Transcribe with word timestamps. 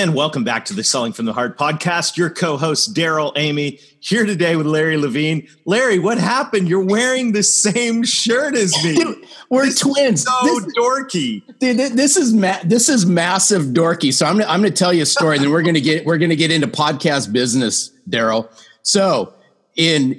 And 0.00 0.14
welcome 0.14 0.44
back 0.44 0.64
to 0.64 0.72
the 0.72 0.82
Selling 0.82 1.12
from 1.12 1.26
the 1.26 1.34
Heart 1.34 1.58
podcast. 1.58 2.16
Your 2.16 2.30
co-host 2.30 2.94
Darrell 2.94 3.34
Amy 3.36 3.80
here 3.98 4.24
today 4.24 4.56
with 4.56 4.64
Larry 4.64 4.96
Levine. 4.96 5.46
Larry, 5.66 5.98
what 5.98 6.16
happened? 6.16 6.70
You're 6.70 6.86
wearing 6.86 7.32
the 7.32 7.42
same 7.42 8.02
shirt 8.02 8.56
as 8.56 8.72
me. 8.82 8.94
Dude, 8.94 9.26
we're 9.50 9.66
this 9.66 9.78
twins. 9.78 10.24
so 10.24 10.32
this, 10.42 10.74
dorky. 10.74 11.42
Dude, 11.58 11.76
this 11.76 12.16
is 12.16 12.32
ma- 12.32 12.60
this 12.64 12.88
is 12.88 13.04
massive 13.04 13.74
dorky. 13.74 14.10
So 14.10 14.24
I'm 14.24 14.38
gonna, 14.38 14.50
I'm 14.50 14.62
going 14.62 14.72
to 14.72 14.78
tell 14.78 14.90
you 14.90 15.02
a 15.02 15.06
story, 15.06 15.36
and 15.36 15.44
then 15.44 15.52
we're 15.52 15.60
going 15.60 15.74
to 15.74 15.82
get 15.82 16.06
we're 16.06 16.16
going 16.16 16.30
to 16.30 16.36
get 16.36 16.50
into 16.50 16.66
podcast 16.66 17.30
business, 17.30 17.90
Darrell. 18.08 18.50
So 18.80 19.34
in 19.76 20.18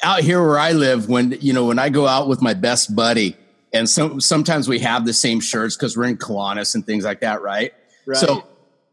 out 0.00 0.20
here 0.20 0.40
where 0.40 0.60
I 0.60 0.70
live, 0.70 1.08
when 1.08 1.36
you 1.40 1.52
know 1.52 1.64
when 1.64 1.80
I 1.80 1.88
go 1.88 2.06
out 2.06 2.28
with 2.28 2.40
my 2.40 2.54
best 2.54 2.94
buddy, 2.94 3.36
and 3.72 3.88
so 3.88 4.20
sometimes 4.20 4.68
we 4.68 4.78
have 4.78 5.04
the 5.04 5.12
same 5.12 5.40
shirts 5.40 5.76
because 5.76 5.96
we're 5.96 6.04
in 6.04 6.18
Kiwanis 6.18 6.76
and 6.76 6.86
things 6.86 7.04
like 7.04 7.22
that, 7.22 7.42
right? 7.42 7.74
Right. 8.06 8.16
So 8.16 8.44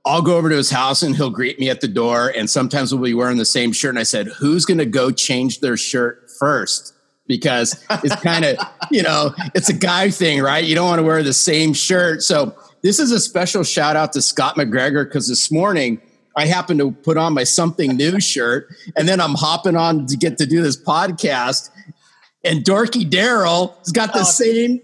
I'll 0.05 0.21
go 0.21 0.37
over 0.37 0.49
to 0.49 0.55
his 0.55 0.69
house 0.69 1.01
and 1.01 1.15
he'll 1.15 1.31
greet 1.31 1.59
me 1.59 1.69
at 1.69 1.81
the 1.81 1.87
door. 1.87 2.31
And 2.35 2.47
sometimes 2.47 2.93
we'll 2.93 3.03
be 3.03 3.15
wearing 3.15 3.37
the 3.37 3.45
same 3.45 3.71
shirt. 3.71 3.89
And 3.89 3.99
I 3.99 4.03
said, 4.03 4.27
who's 4.27 4.63
going 4.63 4.77
to 4.77 4.85
go 4.85 5.09
change 5.09 5.61
their 5.61 5.77
shirt 5.77 6.29
first? 6.39 6.93
Because 7.27 7.83
it's 8.03 8.15
kind 8.21 8.45
of, 8.45 8.57
you 8.91 9.01
know, 9.01 9.33
it's 9.55 9.69
a 9.69 9.73
guy 9.73 10.11
thing, 10.11 10.41
right? 10.41 10.63
You 10.63 10.75
don't 10.75 10.87
want 10.87 10.99
to 10.99 11.03
wear 11.03 11.23
the 11.23 11.33
same 11.33 11.73
shirt. 11.73 12.21
So 12.21 12.55
this 12.83 12.99
is 12.99 13.11
a 13.11 13.19
special 13.19 13.63
shout 13.63 13.95
out 13.95 14.13
to 14.13 14.21
Scott 14.21 14.57
McGregor 14.57 15.05
because 15.05 15.27
this 15.27 15.51
morning 15.51 15.99
I 16.35 16.45
happened 16.45 16.79
to 16.81 16.91
put 16.91 17.17
on 17.17 17.33
my 17.33 17.43
something 17.43 17.95
new 17.95 18.19
shirt 18.19 18.67
and 18.95 19.07
then 19.07 19.19
I'm 19.19 19.33
hopping 19.33 19.75
on 19.75 20.05
to 20.05 20.17
get 20.17 20.37
to 20.37 20.45
do 20.45 20.61
this 20.61 20.77
podcast. 20.77 21.71
And 22.43 22.63
Dorky 22.63 23.09
Darrell 23.09 23.75
has 23.79 23.91
got 23.91 24.13
the 24.13 24.19
oh, 24.19 24.23
same 24.23 24.81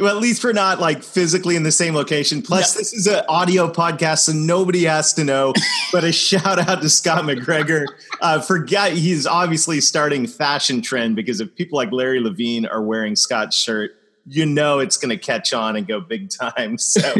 well, 0.00 0.16
at 0.16 0.20
least 0.20 0.42
we're 0.42 0.52
not 0.52 0.80
like 0.80 1.04
physically 1.04 1.54
in 1.54 1.62
the 1.62 1.70
same 1.70 1.94
location. 1.94 2.42
Plus, 2.42 2.74
this 2.74 2.92
is 2.92 3.06
an 3.06 3.22
audio 3.28 3.70
podcast, 3.70 4.20
so 4.20 4.32
nobody 4.32 4.84
has 4.84 5.12
to 5.14 5.22
know. 5.22 5.52
but 5.92 6.02
a 6.02 6.10
shout 6.10 6.68
out 6.68 6.82
to 6.82 6.88
Scott 6.88 7.22
McGregor. 7.22 7.86
Uh, 8.20 8.40
forget 8.40 8.92
he's 8.94 9.24
obviously 9.24 9.80
starting 9.80 10.26
fashion 10.26 10.82
trend 10.82 11.14
because 11.14 11.40
if 11.40 11.54
people 11.54 11.76
like 11.76 11.92
Larry 11.92 12.18
Levine 12.18 12.66
are 12.66 12.82
wearing 12.82 13.14
Scott's 13.14 13.56
shirt, 13.56 13.92
you 14.26 14.46
know 14.46 14.80
it's 14.80 14.96
going 14.96 15.10
to 15.10 15.16
catch 15.16 15.52
on 15.52 15.76
and 15.76 15.86
go 15.86 16.00
big 16.00 16.28
time. 16.28 16.76
So, 16.84 17.14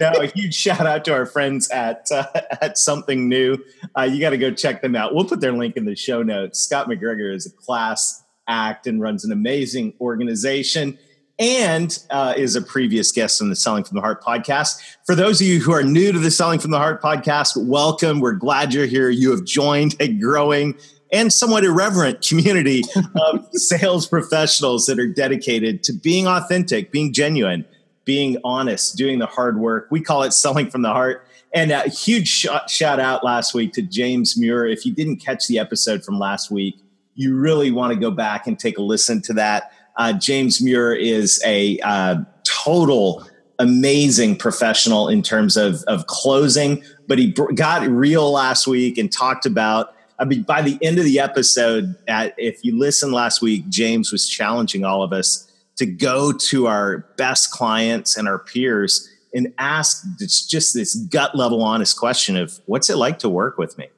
no, 0.00 0.12
a 0.20 0.26
huge 0.26 0.54
shout 0.54 0.86
out 0.86 1.04
to 1.06 1.12
our 1.12 1.26
friends 1.26 1.68
at 1.70 2.06
uh, 2.12 2.26
at 2.62 2.78
Something 2.78 3.28
New. 3.28 3.58
Uh, 3.98 4.02
you 4.02 4.20
got 4.20 4.30
to 4.30 4.38
go 4.38 4.52
check 4.52 4.82
them 4.82 4.94
out. 4.94 5.14
We'll 5.14 5.24
put 5.24 5.40
their 5.40 5.52
link 5.52 5.76
in 5.76 5.84
the 5.84 5.96
show 5.96 6.22
notes. 6.22 6.60
Scott 6.60 6.88
McGregor 6.88 7.34
is 7.34 7.46
a 7.46 7.50
class 7.50 8.22
act 8.46 8.86
and 8.86 9.00
runs 9.00 9.24
an 9.24 9.32
amazing 9.32 9.94
organization 10.00 10.96
and 11.40 11.98
uh, 12.10 12.34
is 12.36 12.54
a 12.54 12.60
previous 12.60 13.10
guest 13.10 13.40
on 13.40 13.48
the 13.48 13.56
Selling 13.56 13.82
from 13.82 13.96
the 13.96 14.02
Heart 14.02 14.22
podcast. 14.22 14.78
For 15.06 15.14
those 15.14 15.40
of 15.40 15.46
you 15.46 15.58
who 15.58 15.72
are 15.72 15.82
new 15.82 16.12
to 16.12 16.18
the 16.18 16.30
Selling 16.30 16.60
from 16.60 16.70
the 16.70 16.78
Heart 16.78 17.02
podcast, 17.02 17.56
welcome. 17.56 18.20
We're 18.20 18.32
glad 18.32 18.74
you're 18.74 18.84
here. 18.84 19.08
You 19.08 19.30
have 19.30 19.44
joined 19.44 19.96
a 20.00 20.08
growing 20.08 20.76
and 21.10 21.32
somewhat 21.32 21.64
irreverent 21.64 22.20
community 22.20 22.82
of 23.22 23.48
sales 23.54 24.06
professionals 24.06 24.84
that 24.86 24.98
are 24.98 25.08
dedicated 25.08 25.82
to 25.84 25.94
being 25.94 26.28
authentic, 26.28 26.92
being 26.92 27.10
genuine, 27.10 27.64
being 28.04 28.36
honest, 28.44 28.98
doing 28.98 29.18
the 29.18 29.26
hard 29.26 29.58
work. 29.58 29.88
We 29.90 30.02
call 30.02 30.22
it 30.24 30.32
Selling 30.32 30.70
from 30.70 30.82
the 30.82 30.92
Heart. 30.92 31.26
And 31.54 31.72
a 31.72 31.88
huge 31.88 32.28
shout 32.68 33.00
out 33.00 33.24
last 33.24 33.54
week 33.54 33.72
to 33.72 33.82
James 33.82 34.38
Muir. 34.38 34.66
If 34.66 34.84
you 34.84 34.92
didn't 34.92 35.16
catch 35.16 35.48
the 35.48 35.58
episode 35.58 36.04
from 36.04 36.18
last 36.18 36.50
week, 36.50 36.78
you 37.14 37.34
really 37.34 37.70
want 37.70 37.92
to 37.92 37.98
go 37.98 38.10
back 38.10 38.46
and 38.46 38.58
take 38.58 38.78
a 38.78 38.82
listen 38.82 39.20
to 39.22 39.32
that. 39.34 39.72
Uh, 40.00 40.14
James 40.14 40.62
Muir 40.62 40.94
is 40.94 41.42
a 41.44 41.78
uh, 41.80 42.16
total 42.44 43.22
amazing 43.58 44.34
professional 44.34 45.10
in 45.10 45.20
terms 45.20 45.58
of, 45.58 45.82
of 45.88 46.06
closing, 46.06 46.82
but 47.06 47.18
he 47.18 47.32
got 47.54 47.86
real 47.86 48.32
last 48.32 48.66
week 48.66 48.96
and 48.96 49.12
talked 49.12 49.44
about. 49.44 49.94
I 50.18 50.24
mean, 50.24 50.42
by 50.44 50.62
the 50.62 50.78
end 50.80 50.98
of 50.98 51.04
the 51.04 51.20
episode, 51.20 51.96
at, 52.08 52.34
if 52.38 52.64
you 52.64 52.78
listen 52.78 53.12
last 53.12 53.42
week, 53.42 53.68
James 53.68 54.10
was 54.10 54.26
challenging 54.26 54.86
all 54.86 55.02
of 55.02 55.12
us 55.12 55.52
to 55.76 55.84
go 55.84 56.32
to 56.32 56.66
our 56.66 57.00
best 57.18 57.50
clients 57.50 58.16
and 58.16 58.26
our 58.26 58.38
peers 58.38 59.06
and 59.34 59.52
ask 59.58 60.02
just 60.18 60.72
this 60.72 60.94
gut 60.94 61.36
level 61.36 61.62
honest 61.62 61.98
question 61.98 62.38
of 62.38 62.58
what's 62.64 62.88
it 62.88 62.96
like 62.96 63.18
to 63.18 63.28
work 63.28 63.58
with 63.58 63.76
me 63.76 63.90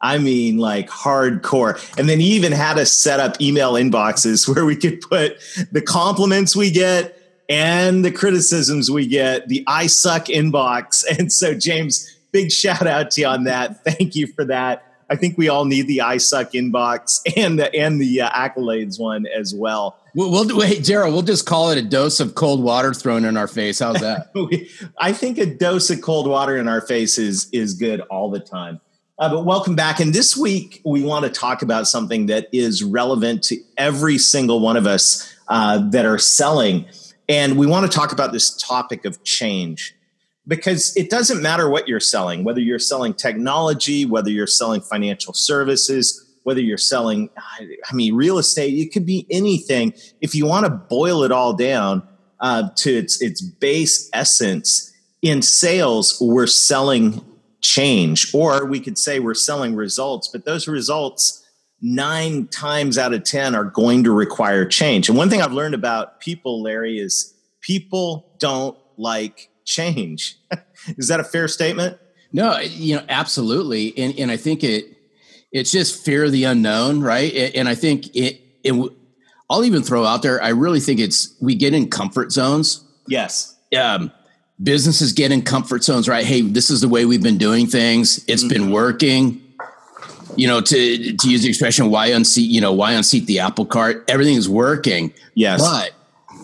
I 0.00 0.18
mean, 0.18 0.58
like 0.58 0.88
hardcore. 0.88 1.98
And 1.98 2.08
then 2.08 2.20
he 2.20 2.32
even 2.34 2.52
had 2.52 2.78
us 2.78 2.92
set 2.92 3.20
up 3.20 3.40
email 3.40 3.74
inboxes 3.74 4.48
where 4.54 4.64
we 4.64 4.76
could 4.76 5.00
put 5.00 5.38
the 5.72 5.82
compliments 5.82 6.54
we 6.54 6.70
get 6.70 7.16
and 7.48 8.04
the 8.04 8.12
criticisms 8.12 8.90
we 8.90 9.06
get, 9.06 9.48
the 9.48 9.64
I 9.66 9.86
suck 9.86 10.26
inbox. 10.26 11.04
And 11.18 11.32
so, 11.32 11.54
James, 11.54 12.14
big 12.32 12.52
shout 12.52 12.86
out 12.86 13.10
to 13.12 13.22
you 13.22 13.26
on 13.26 13.44
that. 13.44 13.82
Thank 13.84 14.14
you 14.14 14.26
for 14.26 14.44
that. 14.44 14.84
I 15.10 15.16
think 15.16 15.38
we 15.38 15.48
all 15.48 15.64
need 15.64 15.86
the 15.86 16.02
I 16.02 16.18
suck 16.18 16.52
inbox 16.52 17.20
and 17.36 17.58
the 17.58 17.74
and 17.74 18.00
the 18.00 18.20
uh, 18.20 18.30
accolades 18.30 19.00
one 19.00 19.26
as 19.26 19.54
well. 19.54 19.98
We'll, 20.14 20.30
we'll 20.30 20.56
wait, 20.56 20.84
Darrell. 20.84 21.12
We'll 21.12 21.22
just 21.22 21.46
call 21.46 21.70
it 21.70 21.78
a 21.78 21.82
dose 21.82 22.20
of 22.20 22.34
cold 22.34 22.62
water 22.62 22.92
thrown 22.92 23.24
in 23.24 23.36
our 23.36 23.46
face. 23.46 23.78
How's 23.78 24.00
that? 24.00 24.30
I 24.98 25.12
think 25.12 25.38
a 25.38 25.46
dose 25.46 25.88
of 25.90 26.02
cold 26.02 26.28
water 26.28 26.56
in 26.56 26.68
our 26.68 26.82
face 26.82 27.16
is 27.18 27.48
is 27.52 27.74
good 27.74 28.00
all 28.02 28.30
the 28.30 28.40
time. 28.40 28.80
Uh, 29.20 29.28
but 29.28 29.44
welcome 29.44 29.74
back. 29.74 29.98
And 29.98 30.14
this 30.14 30.36
week, 30.36 30.80
we 30.84 31.02
want 31.02 31.24
to 31.24 31.30
talk 31.30 31.62
about 31.62 31.88
something 31.88 32.26
that 32.26 32.46
is 32.52 32.84
relevant 32.84 33.42
to 33.44 33.56
every 33.76 34.16
single 34.16 34.60
one 34.60 34.76
of 34.76 34.86
us 34.86 35.34
uh, 35.48 35.78
that 35.90 36.06
are 36.06 36.18
selling. 36.18 36.86
And 37.28 37.58
we 37.58 37.66
want 37.66 37.90
to 37.90 37.98
talk 37.98 38.12
about 38.12 38.30
this 38.30 38.56
topic 38.56 39.04
of 39.04 39.24
change 39.24 39.92
because 40.46 40.96
it 40.96 41.10
doesn't 41.10 41.42
matter 41.42 41.68
what 41.68 41.88
you're 41.88 41.98
selling, 41.98 42.44
whether 42.44 42.60
you're 42.60 42.78
selling 42.78 43.12
technology, 43.12 44.06
whether 44.06 44.30
you're 44.30 44.46
selling 44.46 44.82
financial 44.82 45.34
services, 45.34 46.24
whether 46.44 46.60
you're 46.60 46.78
selling, 46.78 47.28
I 47.90 47.92
mean, 47.92 48.14
real 48.14 48.38
estate, 48.38 48.72
it 48.74 48.92
could 48.92 49.04
be 49.04 49.26
anything. 49.32 49.94
If 50.20 50.36
you 50.36 50.46
want 50.46 50.66
to 50.66 50.70
boil 50.70 51.24
it 51.24 51.32
all 51.32 51.54
down 51.54 52.06
uh, 52.38 52.68
to 52.76 52.96
its, 52.96 53.20
its 53.20 53.40
base 53.40 54.08
essence, 54.12 54.94
in 55.20 55.42
sales, 55.42 56.16
we're 56.20 56.46
selling 56.46 57.24
change. 57.60 58.34
Or 58.34 58.64
we 58.66 58.80
could 58.80 58.98
say 58.98 59.20
we're 59.20 59.34
selling 59.34 59.74
results, 59.74 60.28
but 60.28 60.44
those 60.44 60.68
results 60.68 61.44
nine 61.80 62.48
times 62.48 62.98
out 62.98 63.14
of 63.14 63.22
10 63.22 63.54
are 63.54 63.64
going 63.64 64.04
to 64.04 64.12
require 64.12 64.64
change. 64.64 65.08
And 65.08 65.16
one 65.16 65.30
thing 65.30 65.42
I've 65.42 65.52
learned 65.52 65.74
about 65.74 66.20
people, 66.20 66.62
Larry, 66.62 66.98
is 66.98 67.34
people 67.60 68.34
don't 68.38 68.76
like 68.96 69.50
change. 69.64 70.36
is 70.96 71.08
that 71.08 71.20
a 71.20 71.24
fair 71.24 71.48
statement? 71.48 71.98
No, 72.32 72.58
you 72.58 72.96
know, 72.96 73.04
absolutely. 73.08 73.96
And, 73.96 74.18
and 74.18 74.30
I 74.30 74.36
think 74.36 74.64
it, 74.64 74.96
it's 75.52 75.70
just 75.70 76.04
fear 76.04 76.24
of 76.24 76.32
the 76.32 76.44
unknown, 76.44 77.00
right? 77.00 77.32
And 77.54 77.68
I 77.68 77.74
think 77.74 78.14
it, 78.14 78.40
it, 78.64 78.92
I'll 79.48 79.64
even 79.64 79.82
throw 79.82 80.04
out 80.04 80.22
there, 80.22 80.42
I 80.42 80.48
really 80.50 80.80
think 80.80 81.00
it's, 81.00 81.34
we 81.40 81.54
get 81.54 81.72
in 81.72 81.88
comfort 81.88 82.32
zones. 82.32 82.84
Yes. 83.06 83.56
Um, 83.78 84.12
businesses 84.62 85.12
get 85.12 85.32
in 85.32 85.42
comfort 85.42 85.84
zones, 85.84 86.08
right? 86.08 86.24
Hey, 86.24 86.42
this 86.42 86.70
is 86.70 86.80
the 86.80 86.88
way 86.88 87.04
we've 87.04 87.22
been 87.22 87.38
doing 87.38 87.66
things. 87.66 88.24
It's 88.26 88.42
mm-hmm. 88.42 88.48
been 88.48 88.70
working. 88.70 89.44
You 90.36 90.46
know, 90.46 90.60
to 90.60 91.16
to 91.16 91.30
use 91.30 91.42
the 91.42 91.48
expression, 91.48 91.90
why 91.90 92.06
unseat? 92.06 92.50
You 92.50 92.60
know, 92.60 92.72
why 92.72 92.92
unseat 92.92 93.26
the 93.26 93.40
apple 93.40 93.66
cart? 93.66 94.04
Everything's 94.08 94.48
working. 94.48 95.12
Yes, 95.34 95.60
but 95.60 95.92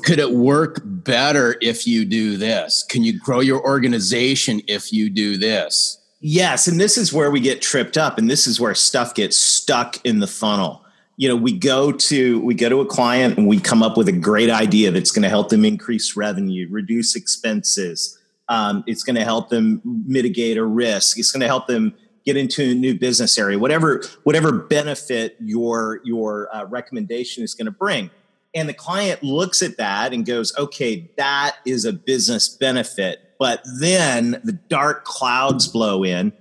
could 0.03 0.19
it 0.19 0.33
work 0.33 0.81
better 0.85 1.57
if 1.61 1.87
you 1.87 2.05
do 2.05 2.37
this? 2.37 2.85
Can 2.89 3.05
you 3.05 3.19
grow 3.19 3.41
your 3.41 3.63
organization 3.65 4.63
if 4.67 4.93
you 4.93 5.11
do 5.11 5.37
this? 5.37 5.99
Yes, 6.21 6.67
and 6.67 6.81
this 6.81 6.97
is 6.97 7.13
where 7.13 7.31
we 7.31 7.39
get 7.39 7.63
tripped 7.63 7.97
up, 7.97 8.19
and 8.19 8.29
this 8.29 8.47
is 8.47 8.59
where 8.59 8.75
stuff 8.75 9.15
gets 9.15 9.37
stuck 9.37 10.05
in 10.05 10.21
the 10.21 10.27
funnel 10.27 10.84
you 11.17 11.29
know 11.29 11.37
we 11.37 11.57
go 11.57 11.93
to 11.93 12.41
we 12.41 12.55
go 12.55 12.69
to 12.69 12.81
a 12.81 12.87
client 12.87 13.39
and 13.39 13.47
we 13.47 13.61
come 13.61 13.83
up 13.83 13.97
with 13.97 14.09
a 14.09 14.13
great 14.13 14.51
idea 14.51 14.91
that's 14.91 15.11
going 15.11 15.23
to 15.23 15.29
help 15.29 15.49
them 15.49 15.65
increase 15.65 16.17
revenue 16.17 16.69
reduce 16.71 17.15
expenses. 17.15 18.19
Um, 18.49 18.85
it's 18.87 19.03
going 19.05 19.17
to 19.17 19.25
help 19.25 19.49
them 19.49 19.81
mitigate 19.85 20.59
a 20.59 20.65
risk. 20.65 21.19
It's 21.19 21.33
going 21.33 21.41
to 21.41 21.47
help 21.47 21.67
them 21.67 21.95
get 22.27 22.37
into 22.37 22.71
a 22.71 22.75
new 22.75 22.99
business 22.99 23.39
area. 23.39 23.59
Whatever 23.59 24.03
whatever 24.25 24.53
benefit 24.53 25.37
your 25.41 26.01
your 26.05 26.55
uh, 26.55 26.65
recommendation 26.65 27.45
is 27.45 27.55
going 27.55 27.67
to 27.67 27.73
bring. 27.73 28.11
And 28.57 28.69
the 28.69 28.75
client 28.75 29.23
looks 29.23 29.63
at 29.63 29.79
that 29.79 30.13
and 30.13 30.25
goes 30.25 30.57
okay 30.57 31.11
that 31.17 31.57
is 31.65 31.85
a 31.85 31.93
business 31.93 32.49
benefit. 32.49 33.21
But 33.39 33.63
then 33.81 34.41
the 34.45 34.53
dark 34.53 35.05
clouds 35.05 35.69
blow 35.69 36.05
in 36.05 36.33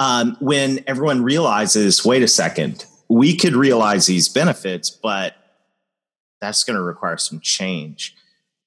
um, 0.00 0.36
when 0.40 0.82
everyone 0.86 1.22
realizes, 1.22 2.04
wait 2.04 2.22
a 2.22 2.28
second, 2.28 2.86
we 3.10 3.36
could 3.36 3.56
realize 3.56 4.06
these 4.06 4.28
benefits, 4.28 4.88
but 4.88 5.34
that's 6.40 6.62
going 6.62 6.76
to 6.76 6.82
require 6.82 7.16
some 7.16 7.40
change. 7.40 8.14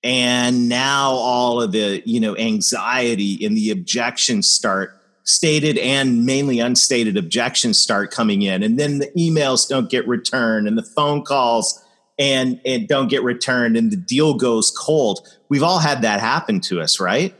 And 0.03 0.67
now 0.67 1.11
all 1.11 1.61
of 1.61 1.71
the 1.71 2.03
you 2.05 2.19
know 2.19 2.35
anxiety 2.35 3.43
and 3.45 3.55
the 3.55 3.71
objections 3.71 4.49
start 4.49 4.99
stated 5.23 5.77
and 5.77 6.25
mainly 6.25 6.59
unstated 6.59 7.15
objections 7.15 7.79
start 7.79 8.11
coming 8.11 8.41
in. 8.41 8.61
And 8.63 8.77
then 8.77 8.99
the 8.99 9.07
emails 9.17 9.67
don't 9.67 9.89
get 9.89 10.05
returned 10.05 10.67
and 10.67 10.77
the 10.77 10.83
phone 10.83 11.23
calls 11.23 11.81
and 12.19 12.59
and 12.65 12.85
don't 12.85 13.07
get 13.07 13.23
returned 13.23 13.77
and 13.77 13.91
the 13.91 13.97
deal 13.97 14.33
goes 14.33 14.71
cold. 14.71 15.25
We've 15.47 15.63
all 15.63 15.79
had 15.79 16.01
that 16.01 16.19
happen 16.19 16.59
to 16.61 16.81
us 16.81 16.99
right? 16.99 17.33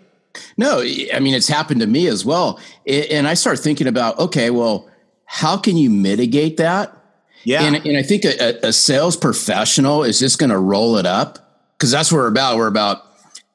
No 0.56 0.80
i 0.80 1.20
mean 1.20 1.34
it's 1.34 1.50
happened 1.50 1.82
to 1.82 1.88
me 1.88 2.08
as 2.08 2.24
well. 2.24 2.62
And 2.88 3.28
i 3.28 3.34
start 3.34 3.60
thinking 3.60 3.88
about 3.88 4.18
okay 4.20 4.52
well 4.52 4.90
how 5.26 5.58
can 5.58 5.78
you 5.78 5.90
mitigate 5.90 6.58
that? 6.58 6.98
Yeah. 7.44 7.64
And, 7.64 7.76
and 7.86 7.98
i 7.98 8.04
think 8.04 8.24
a, 8.24 8.58
a 8.68 8.72
sales 8.72 9.18
professional 9.18 10.04
is 10.04 10.18
just 10.18 10.40
going 10.40 10.50
to 10.50 10.58
roll 10.58 10.96
it 10.96 11.06
up 11.06 11.40
because 11.78 11.92
that's 11.92 12.10
what 12.10 12.20
we're 12.20 12.28
about 12.28 12.56
we're 12.56 12.68
about 12.68 13.04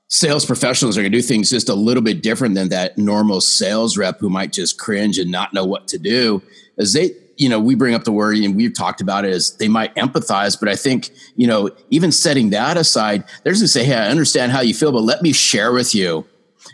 sales 0.08 0.44
professionals 0.44 0.98
are 0.98 1.00
going 1.00 1.10
to 1.10 1.18
do 1.18 1.22
things 1.22 1.48
just 1.48 1.70
a 1.70 1.74
little 1.74 2.02
bit 2.02 2.22
different 2.22 2.54
than 2.54 2.68
that 2.68 2.98
normal 2.98 3.40
sales 3.40 3.96
rep 3.96 4.20
who 4.20 4.28
might 4.28 4.52
just 4.52 4.78
cringe 4.78 5.16
and 5.16 5.30
not 5.30 5.54
know 5.54 5.64
what 5.64 5.88
to 5.88 5.98
do 5.98 6.42
as 6.76 6.92
they 6.92 7.12
you 7.38 7.48
know 7.48 7.58
we 7.58 7.74
bring 7.74 7.94
up 7.94 8.04
the 8.04 8.12
word 8.12 8.36
and 8.36 8.56
we've 8.56 8.74
talked 8.74 9.00
about 9.00 9.24
it 9.24 9.32
as 9.32 9.56
they 9.56 9.68
might 9.68 9.94
empathize 9.94 10.60
but 10.60 10.68
i 10.68 10.76
think 10.76 11.10
you 11.36 11.46
know 11.46 11.70
even 11.88 12.12
setting 12.12 12.50
that 12.50 12.76
aside 12.76 13.24
they're 13.42 13.54
just 13.54 13.62
going 13.62 13.66
to 13.66 13.68
say 13.68 13.84
hey 13.84 13.94
i 13.94 14.10
understand 14.10 14.52
how 14.52 14.60
you 14.60 14.74
feel 14.74 14.92
but 14.92 15.02
let 15.02 15.22
me 15.22 15.32
share 15.32 15.72
with 15.72 15.94
you. 15.94 16.26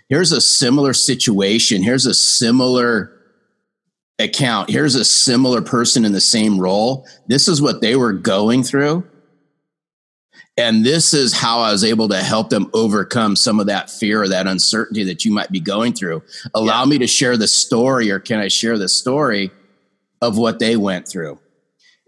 Here's 0.08 0.32
a 0.32 0.40
similar 0.40 0.92
situation. 0.92 1.82
Here's 1.82 2.06
a 2.06 2.14
similar 2.14 3.13
account 4.18 4.70
here's 4.70 4.94
a 4.94 5.04
similar 5.04 5.60
person 5.60 6.04
in 6.04 6.12
the 6.12 6.20
same 6.20 6.58
role 6.58 7.06
this 7.26 7.48
is 7.48 7.60
what 7.60 7.80
they 7.80 7.96
were 7.96 8.12
going 8.12 8.62
through 8.62 9.04
and 10.56 10.84
this 10.84 11.12
is 11.12 11.32
how 11.32 11.60
I 11.60 11.72
was 11.72 11.82
able 11.82 12.08
to 12.08 12.22
help 12.22 12.50
them 12.50 12.70
overcome 12.74 13.34
some 13.34 13.58
of 13.58 13.66
that 13.66 13.90
fear 13.90 14.22
or 14.22 14.28
that 14.28 14.46
uncertainty 14.46 15.02
that 15.04 15.24
you 15.24 15.32
might 15.32 15.50
be 15.50 15.58
going 15.58 15.94
through. 15.94 16.22
Allow 16.54 16.84
yeah. 16.84 16.90
me 16.90 16.98
to 16.98 17.08
share 17.08 17.36
the 17.36 17.48
story, 17.48 18.10
or 18.10 18.20
can 18.20 18.38
I 18.38 18.46
share 18.46 18.78
the 18.78 18.88
story 18.88 19.50
of 20.22 20.38
what 20.38 20.60
they 20.60 20.76
went 20.76 21.08
through? 21.08 21.40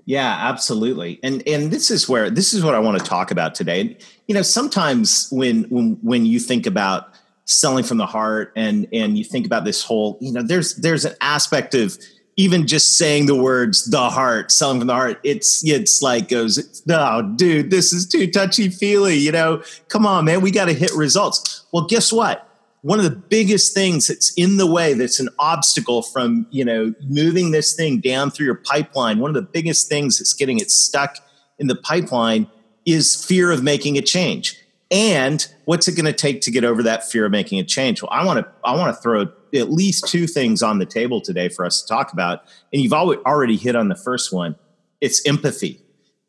Yeah, 0.04 0.36
absolutely. 0.40 1.18
And 1.24 1.42
and 1.48 1.72
this 1.72 1.90
is 1.90 2.08
where 2.08 2.30
this 2.30 2.54
is 2.54 2.62
what 2.62 2.76
I 2.76 2.78
want 2.78 2.98
to 2.98 3.04
talk 3.04 3.32
about 3.32 3.56
today. 3.56 3.96
You 4.28 4.34
know, 4.36 4.42
sometimes 4.42 5.28
when 5.32 5.64
when 5.64 5.98
when 6.02 6.24
you 6.24 6.38
think 6.38 6.66
about 6.66 7.08
selling 7.46 7.84
from 7.84 7.96
the 7.96 8.06
heart 8.06 8.52
and 8.56 8.86
and 8.92 9.16
you 9.16 9.24
think 9.24 9.46
about 9.46 9.64
this 9.64 9.82
whole, 9.82 10.18
you 10.20 10.32
know, 10.32 10.42
there's 10.42 10.76
there's 10.76 11.04
an 11.04 11.14
aspect 11.20 11.74
of 11.74 11.96
even 12.36 12.66
just 12.66 12.98
saying 12.98 13.26
the 13.26 13.34
words 13.34 13.86
the 13.86 14.10
heart 14.10 14.52
selling 14.52 14.78
from 14.78 14.88
the 14.88 14.92
heart 14.92 15.18
it's 15.24 15.64
it's 15.64 16.02
like 16.02 16.28
goes 16.28 16.82
no 16.86 17.32
dude 17.36 17.70
this 17.70 17.94
is 17.94 18.06
too 18.06 18.30
touchy 18.30 18.68
feely 18.68 19.16
you 19.16 19.32
know? 19.32 19.62
Come 19.88 20.04
on 20.04 20.26
man 20.26 20.42
we 20.42 20.50
got 20.50 20.66
to 20.66 20.74
hit 20.74 20.92
results. 20.94 21.64
Well 21.72 21.86
guess 21.86 22.12
what? 22.12 22.42
One 22.82 22.98
of 22.98 23.04
the 23.04 23.10
biggest 23.10 23.74
things 23.74 24.06
that's 24.08 24.32
in 24.34 24.58
the 24.58 24.66
way 24.66 24.92
that's 24.92 25.18
an 25.18 25.28
obstacle 25.38 26.02
from 26.02 26.46
you 26.50 26.64
know 26.64 26.94
moving 27.08 27.52
this 27.52 27.74
thing 27.74 28.00
down 28.00 28.30
through 28.30 28.46
your 28.46 28.56
pipeline 28.56 29.20
one 29.20 29.30
of 29.30 29.34
the 29.34 29.42
biggest 29.50 29.88
things 29.88 30.18
that's 30.18 30.34
getting 30.34 30.58
it 30.58 30.70
stuck 30.70 31.18
in 31.58 31.68
the 31.68 31.76
pipeline 31.76 32.48
is 32.84 33.24
fear 33.24 33.50
of 33.50 33.62
making 33.62 33.96
a 33.96 34.02
change 34.02 34.58
and 34.90 35.48
what's 35.64 35.88
it 35.88 35.96
going 35.96 36.06
to 36.06 36.12
take 36.12 36.40
to 36.42 36.50
get 36.50 36.64
over 36.64 36.82
that 36.82 37.10
fear 37.10 37.26
of 37.26 37.32
making 37.32 37.58
a 37.58 37.64
change 37.64 38.02
well 38.02 38.10
i 38.12 38.24
want 38.24 38.38
to 38.38 38.46
i 38.64 38.74
want 38.74 38.94
to 38.94 39.02
throw 39.02 39.26
at 39.56 39.70
least 39.70 40.08
two 40.08 40.26
things 40.26 40.62
on 40.62 40.78
the 40.78 40.86
table 40.86 41.20
today 41.20 41.48
for 41.48 41.64
us 41.64 41.82
to 41.82 41.88
talk 41.88 42.12
about. 42.12 42.44
And 42.72 42.82
you've 42.82 42.92
already 42.92 43.56
hit 43.56 43.76
on 43.76 43.88
the 43.88 43.94
first 43.94 44.32
one 44.32 44.56
it's 45.00 45.26
empathy. 45.26 45.82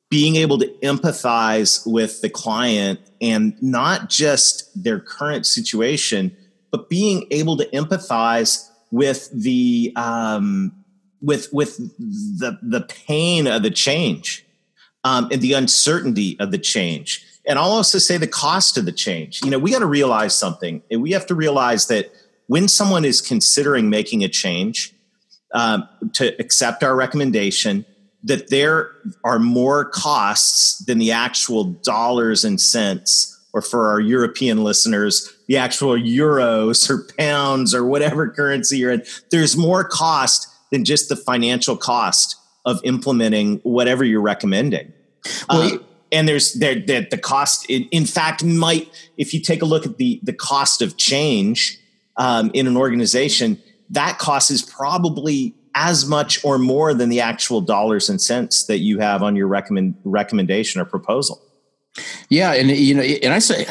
Being 0.10 0.36
able 0.38 0.58
to 0.60 0.68
empathize 0.84 1.86
with 1.86 2.22
the 2.22 2.30
client 2.30 3.00
and 3.22 3.62
not 3.62 4.10
just 4.10 4.72
their 4.82 5.00
current 5.00 5.46
situation, 5.46 6.36
but 6.72 6.90
being 6.90 7.28
able 7.32 7.58
to 7.58 7.66
empathize 7.72 8.70
with 8.90 9.30
the 9.34 9.92
um, 9.98 10.72
with 11.22 11.50
with 11.52 11.78
the 11.78 12.58
the 12.62 12.82
pain 12.82 13.48
of 13.48 13.64
the 13.64 13.72
change 13.72 14.46
um, 15.04 15.28
and 15.30 15.42
the 15.42 15.54
uncertainty 15.54 16.38
of 16.40 16.52
the 16.52 16.58
change, 16.58 17.26
and 17.48 17.58
I'll 17.58 17.72
also 17.72 17.98
say 17.98 18.18
the 18.18 18.28
cost 18.28 18.78
of 18.78 18.86
the 18.86 18.92
change. 18.92 19.42
You 19.44 19.50
know, 19.50 19.58
we 19.58 19.72
got 19.72 19.80
to 19.80 19.86
realize 19.86 20.36
something, 20.36 20.84
and 20.92 21.02
we 21.02 21.12
have 21.12 21.26
to 21.28 21.36
realize 21.36 21.88
that 21.88 22.12
when 22.48 22.68
someone 22.68 23.06
is 23.06 23.22
considering 23.22 23.90
making 23.90 24.24
a 24.24 24.28
change 24.28 24.94
um, 25.54 25.88
to 26.14 26.40
accept 26.40 26.84
our 26.84 26.96
recommendation, 26.96 27.86
that 28.24 28.50
there 28.50 28.92
are 29.24 29.40
more 29.40 29.86
costs 29.86 30.84
than 30.86 30.98
the 30.98 31.12
actual 31.12 31.64
dollars 31.64 32.44
and 32.44 32.60
cents, 32.60 33.34
or 33.54 33.62
for 33.62 33.90
our 33.90 34.00
European 34.00 34.64
listeners, 34.64 35.34
the 35.48 35.58
actual 35.58 35.94
euros 35.94 36.90
or 36.90 37.08
pounds 37.18 37.74
or 37.74 37.86
whatever 37.86 38.28
currency 38.30 38.80
you're 38.80 38.92
in. 38.92 39.04
There's 39.32 39.56
more 39.56 39.84
cost 39.84 40.48
than 40.72 40.84
just 40.84 41.08
the 41.08 41.16
financial 41.16 41.78
cost 41.78 42.36
of 42.66 42.82
implementing 42.84 43.58
whatever 43.64 44.04
you're 44.04 44.22
recommending. 44.22 44.92
Well, 45.50 45.62
um, 45.62 45.86
and 46.12 46.28
there's 46.28 46.54
there 46.54 46.80
that 46.88 47.10
the 47.10 47.18
cost 47.18 47.70
in, 47.70 47.84
in 47.92 48.06
fact 48.06 48.44
might 48.44 48.90
if 49.18 49.34
you 49.34 49.42
take 49.42 49.62
a 49.62 49.66
look 49.66 49.86
at 49.86 49.98
the 49.98 50.20
the 50.24 50.34
cost 50.34 50.82
of 50.82 50.98
change 50.98 51.80
um, 52.18 52.52
in 52.54 52.68
an 52.68 52.78
organization, 52.78 53.62
that 53.90 54.18
cost 54.18 54.52
is 54.52 54.64
probably 54.64 55.54
as 55.76 56.08
much 56.08 56.44
or 56.44 56.58
more 56.58 56.94
than 56.94 57.10
the 57.10 57.22
actual 57.22 57.62
dollars 57.62 58.10
and 58.10 58.20
cents 58.20 58.66
that 58.66 58.80
you 58.80 59.00
have 59.00 59.22
on 59.22 59.36
your 59.36 59.48
recommend 59.48 59.96
recommendation 60.04 60.82
or 60.82 60.86
proposal. 60.86 61.42
Yeah, 62.30 62.54
and 62.54 62.70
you 62.72 62.96
know, 62.96 63.02
and 63.02 63.34
I 63.34 63.40
say 63.40 63.66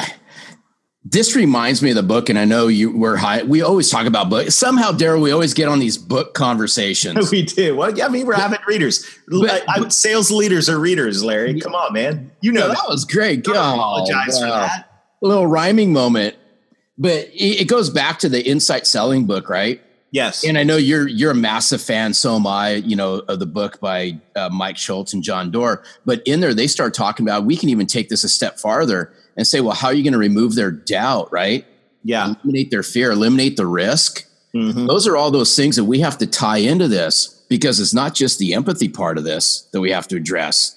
this 1.09 1.35
reminds 1.35 1.81
me 1.81 1.91
of 1.91 1.95
the 1.95 2.03
book, 2.03 2.29
and 2.29 2.37
I 2.37 2.45
know 2.45 2.67
you 2.67 2.91
were 2.91 3.17
high. 3.17 3.43
We 3.43 3.61
always 3.61 3.89
talk 3.89 4.07
about 4.07 4.29
books. 4.29 4.55
Somehow, 4.55 4.91
Darrell, 4.91 5.21
we 5.21 5.31
always 5.31 5.53
get 5.53 5.67
on 5.67 5.79
these 5.79 5.97
book 5.97 6.33
conversations. 6.33 7.31
we 7.31 7.43
do. 7.43 7.75
Well, 7.75 7.95
yeah, 7.97 8.05
I 8.05 8.09
mean, 8.09 8.25
we're 8.25 8.33
avid 8.33 8.59
readers. 8.67 9.07
But, 9.27 9.63
but, 9.67 9.93
sales 9.93 10.31
leaders 10.31 10.69
are 10.69 10.79
readers, 10.79 11.23
Larry. 11.23 11.59
Come 11.59 11.75
on, 11.75 11.93
man. 11.93 12.31
You 12.41 12.51
know 12.51 12.67
that, 12.67 12.77
that 12.77 12.89
was 12.89 13.05
great. 13.05 13.43
Don't 13.43 13.55
oh, 13.55 13.73
apologize 13.73 14.39
wow. 14.39 14.39
for 14.39 14.47
that. 14.47 14.91
A 15.21 15.27
little 15.27 15.47
rhyming 15.47 15.93
moment 15.93 16.35
but 16.97 17.29
it 17.33 17.67
goes 17.67 17.89
back 17.89 18.19
to 18.19 18.29
the 18.29 18.45
insight 18.45 18.87
selling 18.87 19.25
book, 19.25 19.49
right? 19.49 19.81
Yes. 20.11 20.43
And 20.43 20.57
I 20.57 20.63
know 20.63 20.77
you're 20.77 21.07
you're 21.07 21.31
a 21.31 21.35
massive 21.35 21.81
fan, 21.81 22.13
so 22.13 22.35
am 22.35 22.47
I. 22.47 22.75
You 22.75 22.95
know 22.95 23.15
of 23.27 23.39
the 23.39 23.45
book 23.45 23.79
by 23.79 24.19
uh, 24.35 24.49
Mike 24.49 24.77
Schultz 24.77 25.13
and 25.13 25.21
John 25.21 25.51
Doerr. 25.51 25.83
But 26.05 26.23
in 26.25 26.39
there, 26.39 26.53
they 26.53 26.67
start 26.67 26.93
talking 26.93 27.25
about 27.25 27.45
we 27.45 27.55
can 27.55 27.69
even 27.69 27.87
take 27.87 28.09
this 28.09 28.23
a 28.23 28.29
step 28.29 28.57
farther 28.57 29.13
and 29.37 29.45
say, 29.45 29.61
well, 29.61 29.75
how 29.75 29.87
are 29.87 29.93
you 29.93 30.03
going 30.03 30.13
to 30.13 30.19
remove 30.19 30.55
their 30.55 30.71
doubt, 30.71 31.31
right? 31.31 31.65
Yeah. 32.03 32.33
Eliminate 32.43 32.71
their 32.71 32.83
fear, 32.83 33.11
eliminate 33.11 33.55
the 33.55 33.67
risk. 33.67 34.25
Mm-hmm. 34.53 34.87
Those 34.87 35.07
are 35.07 35.15
all 35.15 35.31
those 35.31 35.55
things 35.55 35.75
that 35.75 35.83
we 35.83 35.99
have 35.99 36.17
to 36.17 36.27
tie 36.27 36.57
into 36.57 36.87
this 36.87 37.45
because 37.47 37.79
it's 37.79 37.93
not 37.93 38.15
just 38.15 38.39
the 38.39 38.53
empathy 38.53 38.89
part 38.89 39.17
of 39.17 39.23
this 39.23 39.61
that 39.71 39.79
we 39.79 39.91
have 39.91 40.07
to 40.09 40.17
address. 40.17 40.73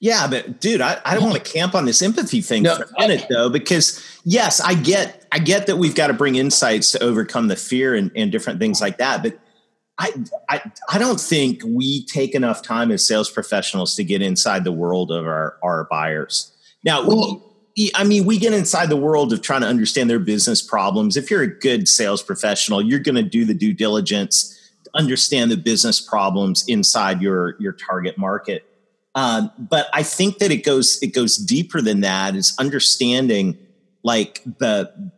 Yeah, 0.00 0.26
but 0.26 0.60
dude, 0.60 0.80
I, 0.80 1.00
I 1.04 1.14
don't 1.14 1.30
want 1.30 1.44
to 1.44 1.52
camp 1.52 1.76
on 1.76 1.84
this 1.84 2.02
empathy 2.02 2.40
thing 2.40 2.64
no, 2.64 2.74
for 2.74 2.82
a 2.82 3.00
minute 3.00 3.26
though, 3.30 3.48
because 3.48 4.04
yes, 4.24 4.60
I 4.60 4.74
get 4.74 5.24
I 5.30 5.38
get 5.38 5.68
that 5.68 5.76
we've 5.76 5.94
got 5.94 6.08
to 6.08 6.12
bring 6.12 6.34
insights 6.34 6.90
to 6.92 7.02
overcome 7.02 7.46
the 7.46 7.54
fear 7.54 7.94
and, 7.94 8.10
and 8.16 8.32
different 8.32 8.58
things 8.58 8.80
like 8.80 8.98
that. 8.98 9.22
But 9.22 9.38
I, 10.02 10.12
I 10.48 10.72
I 10.88 10.98
don't 10.98 11.20
think 11.20 11.62
we 11.64 12.04
take 12.06 12.34
enough 12.34 12.60
time 12.62 12.90
as 12.90 13.06
sales 13.06 13.30
professionals 13.30 13.94
to 13.94 14.04
get 14.04 14.20
inside 14.20 14.64
the 14.64 14.72
world 14.72 15.12
of 15.12 15.26
our, 15.26 15.56
our 15.62 15.84
buyers. 15.84 16.52
Now, 16.84 17.06
well, 17.06 17.54
we, 17.76 17.92
I 17.94 18.02
mean, 18.02 18.24
we 18.24 18.36
get 18.36 18.52
inside 18.52 18.88
the 18.88 18.96
world 18.96 19.32
of 19.32 19.42
trying 19.42 19.60
to 19.60 19.68
understand 19.68 20.10
their 20.10 20.18
business 20.18 20.60
problems. 20.60 21.16
If 21.16 21.30
you're 21.30 21.42
a 21.42 21.58
good 21.58 21.88
sales 21.88 22.20
professional, 22.20 22.82
you're 22.82 22.98
going 22.98 23.14
to 23.14 23.22
do 23.22 23.44
the 23.44 23.54
due 23.54 23.72
diligence, 23.72 24.58
understand 24.94 25.52
the 25.52 25.56
business 25.56 26.00
problems 26.00 26.64
inside 26.66 27.22
your 27.22 27.54
your 27.60 27.72
target 27.72 28.18
market. 28.18 28.64
Um, 29.14 29.52
but 29.56 29.88
I 29.92 30.02
think 30.02 30.38
that 30.38 30.50
it 30.50 30.64
goes 30.64 31.00
it 31.00 31.14
goes 31.14 31.36
deeper 31.36 31.80
than 31.80 32.00
that. 32.00 32.34
Is 32.34 32.56
understanding 32.58 33.56
like 34.02 34.42
the 34.58 35.12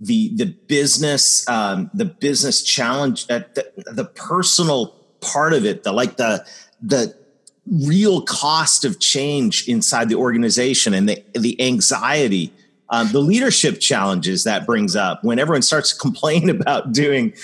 the 0.00 0.34
the 0.36 0.46
business 0.46 1.48
um, 1.48 1.90
the 1.94 2.04
business 2.04 2.62
challenge 2.62 3.26
uh, 3.30 3.40
the, 3.54 3.70
the 3.92 4.04
personal 4.04 4.94
part 5.20 5.52
of 5.52 5.64
it 5.64 5.82
the 5.82 5.92
like 5.92 6.16
the 6.16 6.46
the 6.80 7.14
real 7.66 8.22
cost 8.22 8.84
of 8.84 8.98
change 9.00 9.68
inside 9.68 10.08
the 10.08 10.14
organization 10.14 10.94
and 10.94 11.08
the 11.08 11.24
the 11.34 11.60
anxiety 11.60 12.52
um, 12.90 13.12
the 13.12 13.20
leadership 13.20 13.80
challenges 13.80 14.44
that 14.44 14.64
brings 14.64 14.96
up 14.96 15.22
when 15.22 15.38
everyone 15.38 15.62
starts 15.62 15.92
to 15.92 15.98
complain 15.98 16.48
about 16.58 16.92
doing 16.92 17.34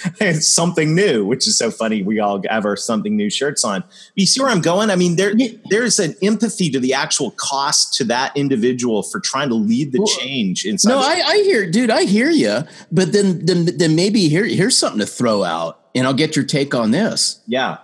something 0.41 0.95
new, 0.95 1.25
which 1.25 1.47
is 1.47 1.59
so 1.59 1.71
funny. 1.71 2.03
We 2.03 2.21
all 2.21 2.43
have 2.49 2.65
our 2.65 2.77
something 2.77 3.17
new 3.17 3.31
shirts 3.31 3.65
on. 3.65 3.85
You 4.15 4.27
see 4.27 4.41
where 4.41 4.51
I'm 4.51 4.63
going? 4.63 4.91
I 4.91 4.97
mean, 4.97 5.17
there 5.17 5.35
there's 5.71 5.99
an 5.99 6.15
empathy 6.23 6.71
to 6.71 6.81
the 6.81 6.95
actual 6.95 7.33
cost 7.33 7.95
to 7.95 8.05
that 8.05 8.37
individual 8.37 9.03
for 9.03 9.21
trying 9.21 9.49
to 9.51 9.55
lead 9.55 9.93
the 9.93 10.07
change 10.19 10.65
inside. 10.65 10.91
No, 10.91 10.99
I, 10.99 11.23
I, 11.27 11.37
hear, 11.39 11.71
dude, 11.71 11.91
I 11.91 12.05
hear 12.05 12.31
you. 12.31 12.61
But 12.91 13.13
then, 13.13 13.45
then, 13.45 13.77
then 13.77 13.95
maybe 13.95 14.29
here, 14.29 14.45
here's 14.45 14.77
something 14.77 15.01
to 15.01 15.07
throw 15.07 15.45
out, 15.45 15.81
and 15.95 16.07
I'll 16.07 16.15
get 16.15 16.37
your 16.37 16.45
take 16.45 16.75
on 16.75 16.91
this. 16.91 17.41
Yeah. 17.47 17.79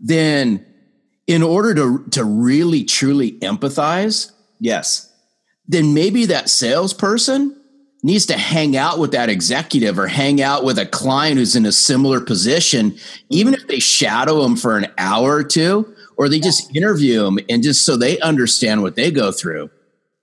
Then, 0.00 0.66
in 1.26 1.42
order 1.42 1.74
to 1.74 2.04
to 2.10 2.24
really 2.24 2.84
truly 2.84 3.32
empathize, 3.38 4.32
yes 4.60 5.13
then 5.66 5.94
maybe 5.94 6.26
that 6.26 6.50
salesperson 6.50 7.60
needs 8.02 8.26
to 8.26 8.36
hang 8.36 8.76
out 8.76 8.98
with 8.98 9.12
that 9.12 9.30
executive 9.30 9.98
or 9.98 10.06
hang 10.06 10.42
out 10.42 10.62
with 10.62 10.78
a 10.78 10.84
client 10.84 11.38
who's 11.38 11.56
in 11.56 11.64
a 11.64 11.72
similar 11.72 12.20
position, 12.20 12.94
even 13.30 13.54
if 13.54 13.66
they 13.66 13.78
shadow 13.78 14.42
them 14.42 14.56
for 14.56 14.76
an 14.76 14.86
hour 14.98 15.36
or 15.36 15.42
two, 15.42 15.90
or 16.16 16.28
they 16.28 16.38
just 16.38 16.74
interview 16.76 17.22
them 17.22 17.38
and 17.48 17.62
just 17.62 17.84
so 17.86 17.96
they 17.96 18.20
understand 18.20 18.82
what 18.82 18.94
they 18.94 19.10
go 19.10 19.32
through. 19.32 19.70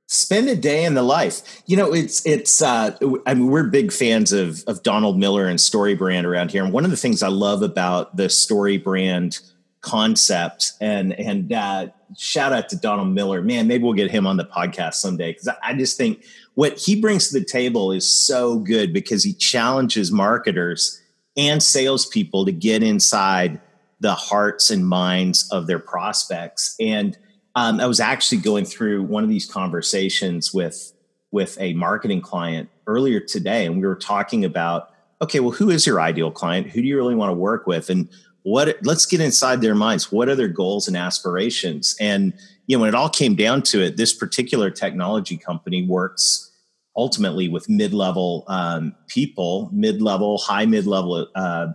Spend 0.05 0.48
a 0.48 0.55
day 0.55 0.83
in 0.83 0.93
the 0.93 1.01
life. 1.03 1.63
You 1.65 1.77
know, 1.77 1.93
it's 1.93 2.25
it's. 2.25 2.62
Uh, 2.62 2.98
I 3.25 3.33
mean, 3.33 3.48
we're 3.48 3.63
big 3.63 3.93
fans 3.93 4.33
of 4.33 4.62
of 4.67 4.83
Donald 4.83 5.17
Miller 5.17 5.48
and 5.48 5.60
Story 5.60 5.95
Brand 5.95 6.27
around 6.27 6.51
here, 6.51 6.65
and 6.65 6.74
one 6.74 6.83
of 6.83 6.91
the 6.91 6.98
things 6.98 7.24
I 7.24 7.29
love 7.29 7.62
about 7.62 8.17
the 8.17 8.29
Story 8.29 8.77
Brand 8.77 9.39
concept 9.79 10.74
and 10.81 11.13
and 11.13 11.53
uh, 11.53 11.88
shout 12.18 12.53
out 12.53 12.70
to 12.70 12.75
Donald 12.75 13.10
Miller. 13.10 13.41
Man, 13.41 13.68
maybe 13.68 13.84
we'll 13.84 13.94
get 13.94 14.12
him 14.12 14.27
on 14.27 14.38
the 14.38 14.46
podcast 14.46 14.96
someday 14.96 15.34
because 15.34 15.50
I 15.63 15.74
just 15.74 15.98
think 15.98 16.24
what 16.56 16.77
he 16.77 17.00
brings 17.00 17.30
to 17.30 17.39
the 17.39 17.46
table 17.46 17.91
is 17.91 18.10
so 18.10 18.60
good 18.60 18.94
because 18.94 19.24
he 19.24 19.34
challenges 19.34 20.12
marketers 20.12 21.01
and 21.38 21.62
salespeople 21.63 22.46
to 22.46 22.51
get 22.51 22.84
inside 22.84 23.60
the 24.00 24.13
hearts 24.13 24.72
and 24.72 24.88
minds 24.88 25.48
of 25.51 25.68
their 25.68 25.80
prospects. 25.80 26.75
And 26.80 27.18
um, 27.56 27.80
I 27.80 27.86
was 27.86 28.00
actually 28.00 28.39
going 28.39 28.65
through 28.65 29.03
one 29.03 29.24
of 29.24 29.30
these 29.30 29.46
conversations 29.46 30.53
with 30.53 30.94
with 31.32 31.58
a 31.62 31.74
marketing 31.74 32.20
client 32.20 32.70
earlier 32.88 33.22
today, 33.22 33.65
and 33.65 33.80
we 33.80 33.88
were 33.88 33.96
talking 33.96 34.44
about 34.44 34.89
okay, 35.22 35.39
well, 35.39 35.51
who 35.51 35.70
is 35.70 35.86
your 35.86 36.01
ideal 36.01 36.32
client? 36.32 36.68
Who 36.68 36.82
do 36.82 36.88
you 36.88 36.98
really 36.98 37.13
want 37.13 37.30
to 37.30 37.36
work 37.36 37.68
with? 37.68 37.91
And 37.91 38.10
what 38.43 38.77
let's 38.83 39.05
get 39.05 39.21
inside 39.21 39.62
their 39.62 39.75
minds. 39.75 40.12
What 40.12 40.29
are 40.29 40.36
their 40.36 40.48
goals 40.48 40.88
and 40.88 40.98
aspirations? 40.98 41.95
And 42.00 42.33
you 42.67 42.77
know 42.77 42.81
when 42.81 42.89
it 42.89 42.95
all 42.95 43.10
came 43.10 43.36
down 43.36 43.62
to 43.63 43.81
it 43.81 43.98
this 43.98 44.13
particular 44.13 44.69
technology 44.69 45.38
company 45.38 45.86
works 45.86 46.51
ultimately 46.98 47.48
with 47.48 47.69
mid-level 47.69 48.43
um, 48.48 48.95
people 49.07 49.69
mid-level 49.71 50.38
high 50.39 50.65
mid-level 50.65 51.27
uh, 51.36 51.67